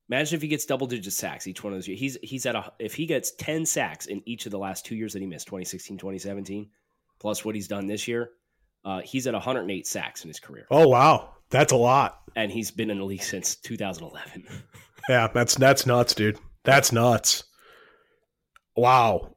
Imagine 0.10 0.38
if 0.38 0.42
he 0.42 0.48
gets 0.48 0.66
double 0.66 0.88
digit 0.88 1.14
sacks 1.14 1.46
each 1.46 1.64
one 1.64 1.72
of 1.72 1.78
those 1.78 1.88
years. 1.88 2.00
He's 2.00 2.18
he's 2.24 2.46
at 2.48 2.56
a 2.56 2.74
if 2.80 2.96
he 2.96 3.06
gets 3.06 3.32
10 3.36 3.66
sacks 3.66 4.08
in 4.08 4.24
each 4.26 4.48
of 4.48 4.52
the 4.52 4.58
last 4.58 4.86
two 4.86 4.96
years 4.96 5.14
that 5.14 5.22
he 5.22 5.28
missed, 5.28 5.46
2016, 5.48 5.98
2017, 6.00 6.68
plus 7.20 7.46
what 7.46 7.54
he's 7.54 7.68
done 7.68 7.86
this 7.86 8.08
year, 8.08 8.32
uh, 8.86 9.02
he's 9.02 9.28
at 9.28 9.34
108 9.34 9.86
sacks 9.86 10.24
in 10.24 10.30
his 10.30 10.40
career, 10.40 10.66
oh 10.72 10.88
wow, 10.88 11.36
that's 11.52 11.74
a 11.74 11.78
lot. 11.78 12.22
and 12.36 12.52
he's 12.52 12.72
been 12.72 12.90
in 12.90 12.98
the 12.98 13.04
league 13.04 13.22
since 13.22 13.56
2011. 13.58 14.48
Yeah, 15.10 15.28
that's 15.34 15.56
that's 15.56 15.86
nuts, 15.86 16.13
dude. 16.13 16.38
That's 16.63 16.91
nuts. 16.93 17.43
Wow. 18.78 19.36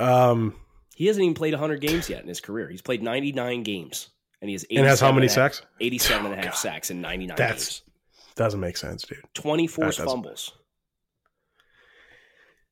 Um, 0.00 0.56
he 0.96 1.06
hasn't 1.06 1.22
even 1.22 1.34
played 1.34 1.54
100 1.54 1.80
games 1.80 2.10
yet 2.10 2.22
in 2.22 2.28
his 2.28 2.40
career. 2.40 2.68
He's 2.68 2.82
played 2.82 3.02
99 3.02 3.62
games, 3.62 4.08
and 4.40 4.48
he 4.48 4.54
has 4.54 4.66
and 4.68 4.84
has 4.86 5.00
how 5.00 5.12
many 5.12 5.26
and 5.26 5.32
sacks? 5.32 5.62
87 5.80 6.26
and 6.26 6.34
a 6.34 6.38
Oh, 6.38 6.40
half 6.42 6.52
God. 6.54 6.58
sacks 6.58 6.90
in 6.90 7.00
99 7.00 7.36
That's- 7.36 7.80
games. 7.80 7.82
Doesn't 8.34 8.60
make 8.60 8.76
sense, 8.78 9.02
dude. 9.04 9.18
24 9.34 9.84
That 9.92 9.94
fumbles. 10.06 10.52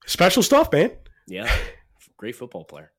Special 0.06 0.42
stuff, 0.42 0.72
man. 0.72 0.92
Yeah, 1.28 1.54
great 2.16 2.34
football 2.34 2.64
player. 2.64 2.90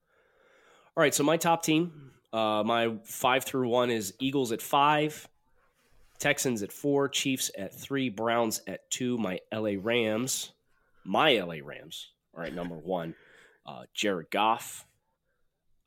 All 0.95 1.01
right, 1.01 1.13
so 1.13 1.23
my 1.23 1.37
top 1.37 1.63
team, 1.63 2.11
uh, 2.31 2.63
my 2.65 2.97
five 3.03 3.43
through 3.43 3.67
one 3.67 3.89
is 3.89 4.13
Eagles 4.19 4.51
at 4.51 4.61
five, 4.61 5.27
Texans 6.21 6.61
at 6.61 6.71
four, 6.71 7.09
Chiefs 7.09 7.49
at 7.57 7.73
three, 7.73 8.07
Browns 8.09 8.61
at 8.67 8.89
two, 8.91 9.17
my 9.17 9.39
LA 9.51 9.71
Rams, 9.81 10.51
my 11.03 11.39
LA 11.39 11.55
Rams 11.63 12.11
are 12.35 12.43
at 12.43 12.53
number 12.53 12.75
one, 12.75 13.15
uh, 13.65 13.83
Jared 13.95 14.29
Goff, 14.29 14.85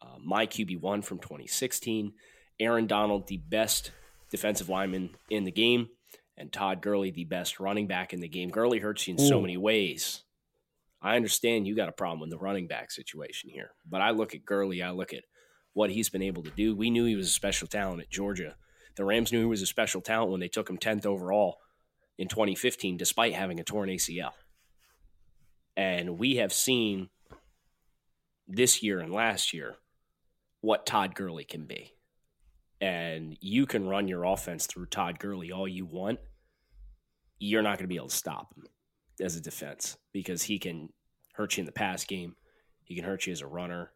uh, 0.02 0.18
my 0.20 0.44
QB 0.46 0.80
one 0.80 1.02
from 1.02 1.20
2016, 1.20 2.12
Aaron 2.58 2.88
Donald, 2.88 3.28
the 3.28 3.36
best 3.36 3.92
defensive 4.30 4.68
lineman 4.68 5.10
in 5.30 5.44
the 5.44 5.52
game, 5.52 5.88
and 6.36 6.52
Todd 6.52 6.82
Gurley, 6.82 7.12
the 7.12 7.24
best 7.24 7.60
running 7.60 7.86
back 7.86 8.12
in 8.12 8.18
the 8.18 8.28
game. 8.28 8.50
Gurley 8.50 8.80
hurts 8.80 9.06
you 9.06 9.14
in 9.14 9.18
so 9.18 9.40
many 9.40 9.56
ways. 9.56 10.24
I 11.00 11.14
understand 11.14 11.68
you 11.68 11.76
got 11.76 11.88
a 11.88 11.92
problem 11.92 12.18
with 12.18 12.30
the 12.30 12.38
running 12.38 12.66
back 12.66 12.90
situation 12.90 13.50
here, 13.50 13.70
but 13.88 14.00
I 14.00 14.10
look 14.10 14.34
at 14.34 14.44
Gurley, 14.44 14.82
I 14.82 14.90
look 14.90 15.14
at 15.14 15.22
what 15.74 15.90
he's 15.90 16.08
been 16.08 16.22
able 16.22 16.42
to 16.42 16.50
do. 16.50 16.74
We 16.74 16.90
knew 16.90 17.04
he 17.04 17.14
was 17.14 17.28
a 17.28 17.30
special 17.30 17.68
talent 17.68 18.00
at 18.00 18.10
Georgia. 18.10 18.56
The 18.96 19.04
Rams 19.04 19.32
knew 19.32 19.40
he 19.40 19.46
was 19.46 19.62
a 19.62 19.66
special 19.66 20.00
talent 20.00 20.30
when 20.30 20.40
they 20.40 20.48
took 20.48 20.70
him 20.70 20.78
10th 20.78 21.06
overall 21.06 21.58
in 22.18 22.28
2015, 22.28 22.96
despite 22.96 23.34
having 23.34 23.58
a 23.58 23.64
torn 23.64 23.88
ACL. 23.88 24.32
And 25.76 26.18
we 26.18 26.36
have 26.36 26.52
seen 26.52 27.08
this 28.46 28.82
year 28.82 29.00
and 29.00 29.12
last 29.12 29.52
year 29.52 29.76
what 30.60 30.86
Todd 30.86 31.14
Gurley 31.14 31.44
can 31.44 31.66
be. 31.66 31.92
And 32.80 33.36
you 33.40 33.66
can 33.66 33.88
run 33.88 34.08
your 34.08 34.24
offense 34.24 34.66
through 34.66 34.86
Todd 34.86 35.18
Gurley 35.18 35.50
all 35.50 35.66
you 35.66 35.86
want. 35.86 36.20
You're 37.38 37.62
not 37.62 37.78
going 37.78 37.84
to 37.84 37.88
be 37.88 37.96
able 37.96 38.08
to 38.08 38.14
stop 38.14 38.54
him 38.54 38.64
as 39.20 39.36
a 39.36 39.40
defense 39.40 39.96
because 40.12 40.42
he 40.42 40.58
can 40.58 40.90
hurt 41.34 41.56
you 41.56 41.62
in 41.62 41.66
the 41.66 41.72
pass 41.72 42.04
game. 42.04 42.36
He 42.84 42.94
can 42.94 43.04
hurt 43.04 43.26
you 43.26 43.32
as 43.32 43.40
a 43.40 43.46
runner. 43.46 43.90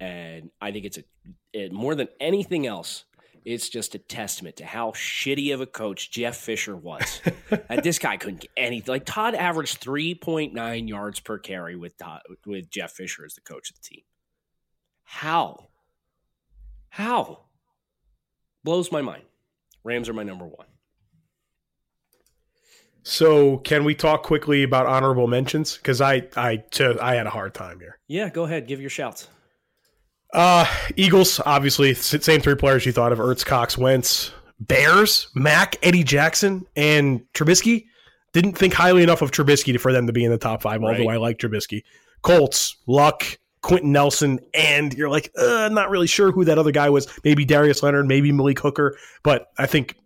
And 0.00 0.50
I 0.60 0.72
think 0.72 0.84
it's 0.84 0.98
a 0.98 1.04
it, 1.52 1.72
more 1.72 1.94
than 1.94 2.08
anything 2.20 2.66
else, 2.66 3.04
it's 3.46 3.68
just 3.68 3.94
a 3.94 3.98
testament 3.98 4.56
to 4.56 4.66
how 4.66 4.90
shitty 4.90 5.54
of 5.54 5.60
a 5.60 5.66
coach 5.66 6.10
Jeff 6.10 6.36
Fisher 6.36 6.76
was. 6.76 7.22
and 7.68 7.80
this 7.82 8.00
guy 8.00 8.16
couldn't 8.16 8.40
get 8.40 8.50
anything. 8.56 8.92
Like 8.92 9.06
Todd 9.06 9.36
averaged 9.36 9.82
3.9 9.82 10.88
yards 10.88 11.20
per 11.20 11.38
carry 11.38 11.76
with 11.76 11.96
Todd, 11.96 12.22
with 12.44 12.68
Jeff 12.68 12.90
Fisher 12.90 13.24
as 13.24 13.34
the 13.34 13.40
coach 13.40 13.70
of 13.70 13.76
the 13.76 13.82
team. 13.82 14.02
How? 15.04 15.68
How? 16.88 17.44
Blows 18.64 18.90
my 18.90 19.00
mind. 19.00 19.22
Rams 19.84 20.08
are 20.08 20.14
my 20.14 20.24
number 20.24 20.46
one. 20.46 20.66
So, 23.04 23.58
can 23.58 23.84
we 23.84 23.94
talk 23.94 24.24
quickly 24.24 24.64
about 24.64 24.86
honorable 24.86 25.28
mentions? 25.28 25.76
Because 25.76 26.00
I, 26.00 26.26
I, 26.36 26.64
I 27.00 27.14
had 27.14 27.28
a 27.28 27.30
hard 27.30 27.54
time 27.54 27.78
here. 27.78 28.00
Yeah, 28.08 28.28
go 28.28 28.42
ahead. 28.42 28.66
Give 28.66 28.80
your 28.80 28.90
shouts. 28.90 29.28
Uh, 30.36 30.66
Eagles, 30.96 31.40
obviously, 31.46 31.94
same 31.94 32.40
three 32.40 32.54
players 32.54 32.86
you 32.86 32.92
thought 32.92 33.10
of: 33.10 33.18
Ertz, 33.18 33.44
Cox, 33.44 33.76
Wentz. 33.76 34.32
Bears, 34.60 35.28
Mack, 35.34 35.76
Eddie 35.82 36.04
Jackson, 36.04 36.64
and 36.76 37.20
Trubisky. 37.34 37.86
Didn't 38.32 38.54
think 38.56 38.72
highly 38.72 39.02
enough 39.02 39.20
of 39.22 39.30
Trubisky 39.30 39.72
to- 39.72 39.78
for 39.78 39.92
them 39.92 40.06
to 40.06 40.12
be 40.14 40.24
in 40.24 40.30
the 40.30 40.38
top 40.38 40.62
five. 40.62 40.82
Although 40.82 41.04
Right. 41.06 41.14
I 41.14 41.16
like 41.16 41.38
Trubisky. 41.38 41.82
Colts, 42.22 42.76
Luck, 42.86 43.38
Quenton 43.60 43.92
Nelson, 43.92 44.40
and 44.54 44.94
you're 44.94 45.10
like, 45.10 45.30
uh, 45.38 45.68
not 45.72 45.90
really 45.90 46.06
sure 46.06 46.32
who 46.32 46.44
that 46.46 46.56
other 46.56 46.70
guy 46.72 46.88
was. 46.88 47.06
Maybe 47.22 47.44
Darius 47.44 47.82
Leonard, 47.82 48.06
maybe 48.06 48.32
Malik 48.32 48.58
Hooker, 48.60 48.96
but 49.22 49.48
I 49.58 49.66
think 49.66 49.96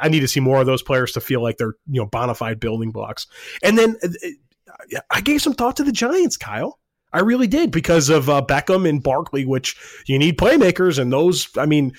I 0.00 0.08
need 0.08 0.20
to 0.20 0.28
see 0.28 0.40
more 0.40 0.60
of 0.60 0.66
those 0.66 0.82
players 0.82 1.12
to 1.12 1.20
feel 1.20 1.40
like 1.40 1.56
they're 1.58 1.74
you 1.88 2.00
know 2.00 2.06
bona 2.06 2.34
fide 2.34 2.58
building 2.58 2.90
blocks. 2.90 3.28
And 3.62 3.78
then 3.78 3.96
uh, 4.02 4.98
I 5.10 5.20
gave 5.20 5.40
some 5.40 5.52
thought 5.52 5.76
to 5.76 5.84
the 5.84 5.92
Giants, 5.92 6.36
Kyle. 6.36 6.79
I 7.12 7.20
really 7.20 7.46
did 7.46 7.70
because 7.70 8.08
of 8.08 8.28
uh, 8.28 8.42
Beckham 8.46 8.88
and 8.88 9.02
Barkley, 9.02 9.44
which 9.44 9.76
you 10.06 10.18
need 10.18 10.38
playmakers, 10.38 10.98
and 10.98 11.12
those. 11.12 11.48
I 11.56 11.66
mean, 11.66 11.92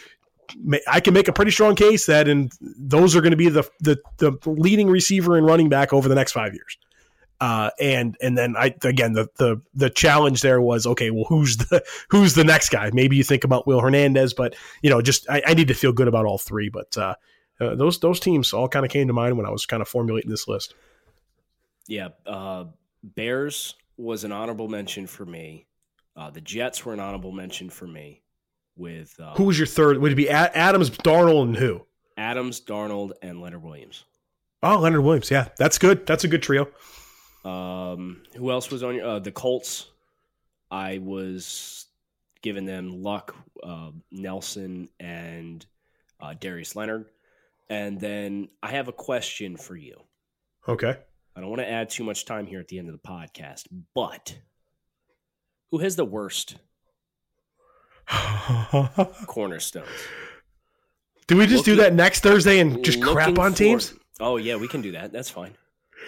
I 0.87 0.99
can 0.99 1.13
make 1.13 1.27
a 1.27 1.33
pretty 1.33 1.51
strong 1.51 1.75
case 1.75 2.05
that, 2.05 2.27
and 2.27 2.51
those 2.61 3.15
are 3.15 3.21
going 3.21 3.31
to 3.31 3.37
be 3.37 3.49
the, 3.49 3.69
the 3.79 3.97
the 4.17 4.37
leading 4.45 4.89
receiver 4.89 5.37
and 5.37 5.45
running 5.45 5.69
back 5.69 5.93
over 5.93 6.07
the 6.07 6.15
next 6.15 6.31
five 6.31 6.53
years. 6.53 6.77
Uh, 7.41 7.71
and 7.79 8.15
and 8.21 8.37
then 8.37 8.55
I 8.55 8.75
again 8.83 9.13
the 9.13 9.27
the 9.37 9.61
the 9.73 9.89
challenge 9.89 10.41
there 10.41 10.61
was 10.61 10.85
okay. 10.85 11.09
Well, 11.09 11.25
who's 11.27 11.57
the 11.57 11.83
who's 12.09 12.35
the 12.35 12.43
next 12.43 12.69
guy? 12.69 12.91
Maybe 12.93 13.15
you 13.15 13.23
think 13.23 13.43
about 13.43 13.65
Will 13.65 13.81
Hernandez, 13.81 14.33
but 14.33 14.55
you 14.83 14.89
know, 14.89 15.01
just 15.01 15.27
I, 15.29 15.41
I 15.47 15.53
need 15.55 15.67
to 15.69 15.73
feel 15.73 15.91
good 15.91 16.07
about 16.07 16.25
all 16.25 16.37
three. 16.37 16.69
But 16.69 16.95
uh, 16.97 17.15
uh, 17.59 17.75
those 17.75 17.99
those 17.99 18.19
teams 18.19 18.53
all 18.53 18.69
kind 18.69 18.85
of 18.85 18.91
came 18.91 19.07
to 19.07 19.13
mind 19.13 19.37
when 19.37 19.47
I 19.47 19.49
was 19.49 19.65
kind 19.65 19.81
of 19.81 19.87
formulating 19.87 20.29
this 20.29 20.47
list. 20.47 20.75
Yeah, 21.87 22.09
uh, 22.27 22.65
Bears 23.03 23.73
was 24.01 24.23
an 24.23 24.31
honorable 24.31 24.67
mention 24.67 25.07
for 25.07 25.25
me. 25.25 25.67
Uh, 26.15 26.29
the 26.29 26.41
Jets 26.41 26.83
were 26.85 26.93
an 26.93 26.99
honorable 26.99 27.31
mention 27.31 27.69
for 27.69 27.87
me. 27.87 28.21
With 28.75 29.13
uh, 29.19 29.35
Who 29.35 29.45
was 29.45 29.57
your 29.59 29.67
third? 29.67 29.97
Would 29.97 30.13
it 30.13 30.15
be 30.15 30.27
A- 30.27 30.55
Adams, 30.55 30.89
Darnold, 30.89 31.43
and 31.43 31.55
who? 31.57 31.85
Adams, 32.17 32.61
Darnold, 32.61 33.11
and 33.21 33.41
Leonard 33.41 33.63
Williams. 33.63 34.05
Oh, 34.63 34.79
Leonard 34.79 35.03
Williams. 35.03 35.29
Yeah, 35.29 35.49
that's 35.57 35.77
good. 35.77 36.05
That's 36.05 36.23
a 36.23 36.27
good 36.27 36.41
trio. 36.41 36.67
Um, 37.43 38.23
who 38.35 38.51
else 38.51 38.69
was 38.71 38.83
on 38.83 38.95
your? 38.95 39.05
Uh, 39.05 39.19
the 39.19 39.31
Colts. 39.31 39.87
I 40.69 40.99
was 40.99 41.87
giving 42.41 42.65
them 42.65 43.03
Luck, 43.03 43.35
uh, 43.61 43.91
Nelson, 44.11 44.87
and 44.99 45.65
uh, 46.21 46.33
Darius 46.39 46.75
Leonard. 46.75 47.05
And 47.69 47.99
then 47.99 48.49
I 48.63 48.71
have 48.71 48.87
a 48.87 48.93
question 48.93 49.57
for 49.57 49.75
you. 49.75 49.95
Okay. 50.67 50.97
I 51.35 51.39
don't 51.41 51.49
want 51.49 51.61
to 51.61 51.69
add 51.69 51.89
too 51.89 52.03
much 52.03 52.25
time 52.25 52.45
here 52.45 52.59
at 52.59 52.67
the 52.67 52.77
end 52.79 52.89
of 52.89 52.93
the 52.93 53.07
podcast, 53.07 53.67
but 53.95 54.37
who 55.71 55.77
has 55.79 55.95
the 55.95 56.05
worst 56.05 56.57
cornerstones? 59.27 59.87
do 61.27 61.37
we 61.37 61.47
just 61.47 61.63
do 61.63 61.75
that 61.77 61.93
next 61.93 62.21
Thursday 62.21 62.59
and 62.59 62.83
just 62.83 63.01
crap 63.01 63.39
on 63.39 63.51
for- 63.51 63.57
teams? 63.57 63.93
Oh 64.19 64.37
yeah, 64.37 64.55
we 64.57 64.67
can 64.67 64.81
do 64.81 64.91
that. 64.93 65.11
That's 65.11 65.29
fine. 65.29 65.55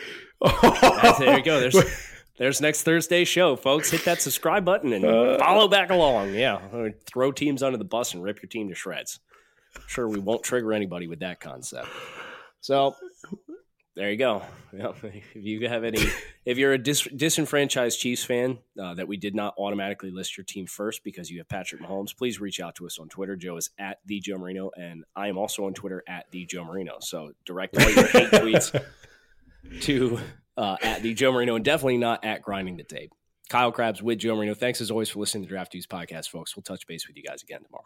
That's- 0.41 1.17
there 1.19 1.37
you 1.37 1.43
go. 1.43 1.59
There's 1.61 1.77
there's 2.37 2.59
next 2.61 2.83
Thursday's 2.83 3.27
show, 3.27 3.55
folks. 3.55 3.89
Hit 3.91 4.03
that 4.05 4.21
subscribe 4.21 4.65
button 4.65 4.91
and 4.93 5.05
Uh. 5.05 5.37
follow 5.37 5.67
back 5.67 5.89
along. 5.89 6.33
Yeah, 6.33 6.59
throw 7.05 7.31
teams 7.31 7.63
under 7.63 7.77
the 7.77 7.85
bus 7.85 8.13
and 8.13 8.21
rip 8.23 8.41
your 8.41 8.49
team 8.49 8.67
to 8.69 8.75
shreds. 8.75 9.19
Sure, 9.87 10.07
we 10.07 10.19
won't 10.19 10.43
trigger 10.43 10.73
anybody 10.73 11.07
with 11.07 11.19
that 11.19 11.39
concept. 11.39 11.87
So 12.59 12.95
there 13.95 14.11
you 14.11 14.17
go. 14.17 14.41
Yeah, 14.75 14.91
if 15.03 15.35
you 15.35 15.69
have 15.69 15.83
any, 15.83 16.03
if 16.45 16.57
you're 16.57 16.73
a 16.73 16.79
dis- 16.79 17.07
disenfranchised 17.15 17.99
Chiefs 17.99 18.23
fan 18.23 18.57
uh, 18.81 18.95
that 18.95 19.07
we 19.07 19.17
did 19.17 19.35
not 19.35 19.53
automatically 19.55 20.09
list 20.09 20.35
your 20.35 20.45
team 20.45 20.65
first 20.65 21.03
because 21.03 21.29
you 21.29 21.37
have 21.37 21.47
Patrick 21.47 21.79
Mahomes, 21.79 22.17
please 22.17 22.41
reach 22.41 22.59
out 22.59 22.73
to 22.77 22.87
us 22.87 22.97
on 22.97 23.07
Twitter. 23.07 23.35
Joe 23.35 23.57
is 23.57 23.69
at 23.77 23.99
the 24.07 24.19
Joe 24.19 24.39
Marino, 24.39 24.71
and 24.75 25.03
I 25.15 25.27
am 25.27 25.37
also 25.37 25.67
on 25.67 25.75
Twitter 25.75 26.03
at 26.07 26.25
the 26.31 26.47
Joe 26.47 26.63
Marino. 26.63 26.97
So 27.01 27.33
direct 27.45 27.77
all 27.77 27.87
your 27.87 28.07
hate 28.07 28.31
tweets 28.31 28.83
to 29.81 30.19
uh, 30.57 30.77
at 30.81 31.03
the 31.03 31.13
Joe 31.13 31.31
Marino, 31.31 31.55
and 31.55 31.63
definitely 31.63 31.97
not 31.97 32.25
at 32.25 32.41
grinding 32.41 32.77
the 32.77 32.83
tape. 32.83 33.11
Kyle 33.47 33.71
Crabbs 33.71 34.01
with 34.01 34.17
Joe 34.17 34.35
Marino. 34.35 34.55
Thanks 34.55 34.81
as 34.81 34.89
always 34.89 35.09
for 35.09 35.19
listening 35.19 35.43
to 35.43 35.49
Draft 35.49 35.71
Dudes 35.71 35.85
podcast, 35.85 36.29
folks. 36.29 36.55
We'll 36.55 36.63
touch 36.63 36.87
base 36.87 37.07
with 37.07 37.15
you 37.15 37.21
guys 37.21 37.43
again 37.43 37.61
tomorrow. 37.63 37.85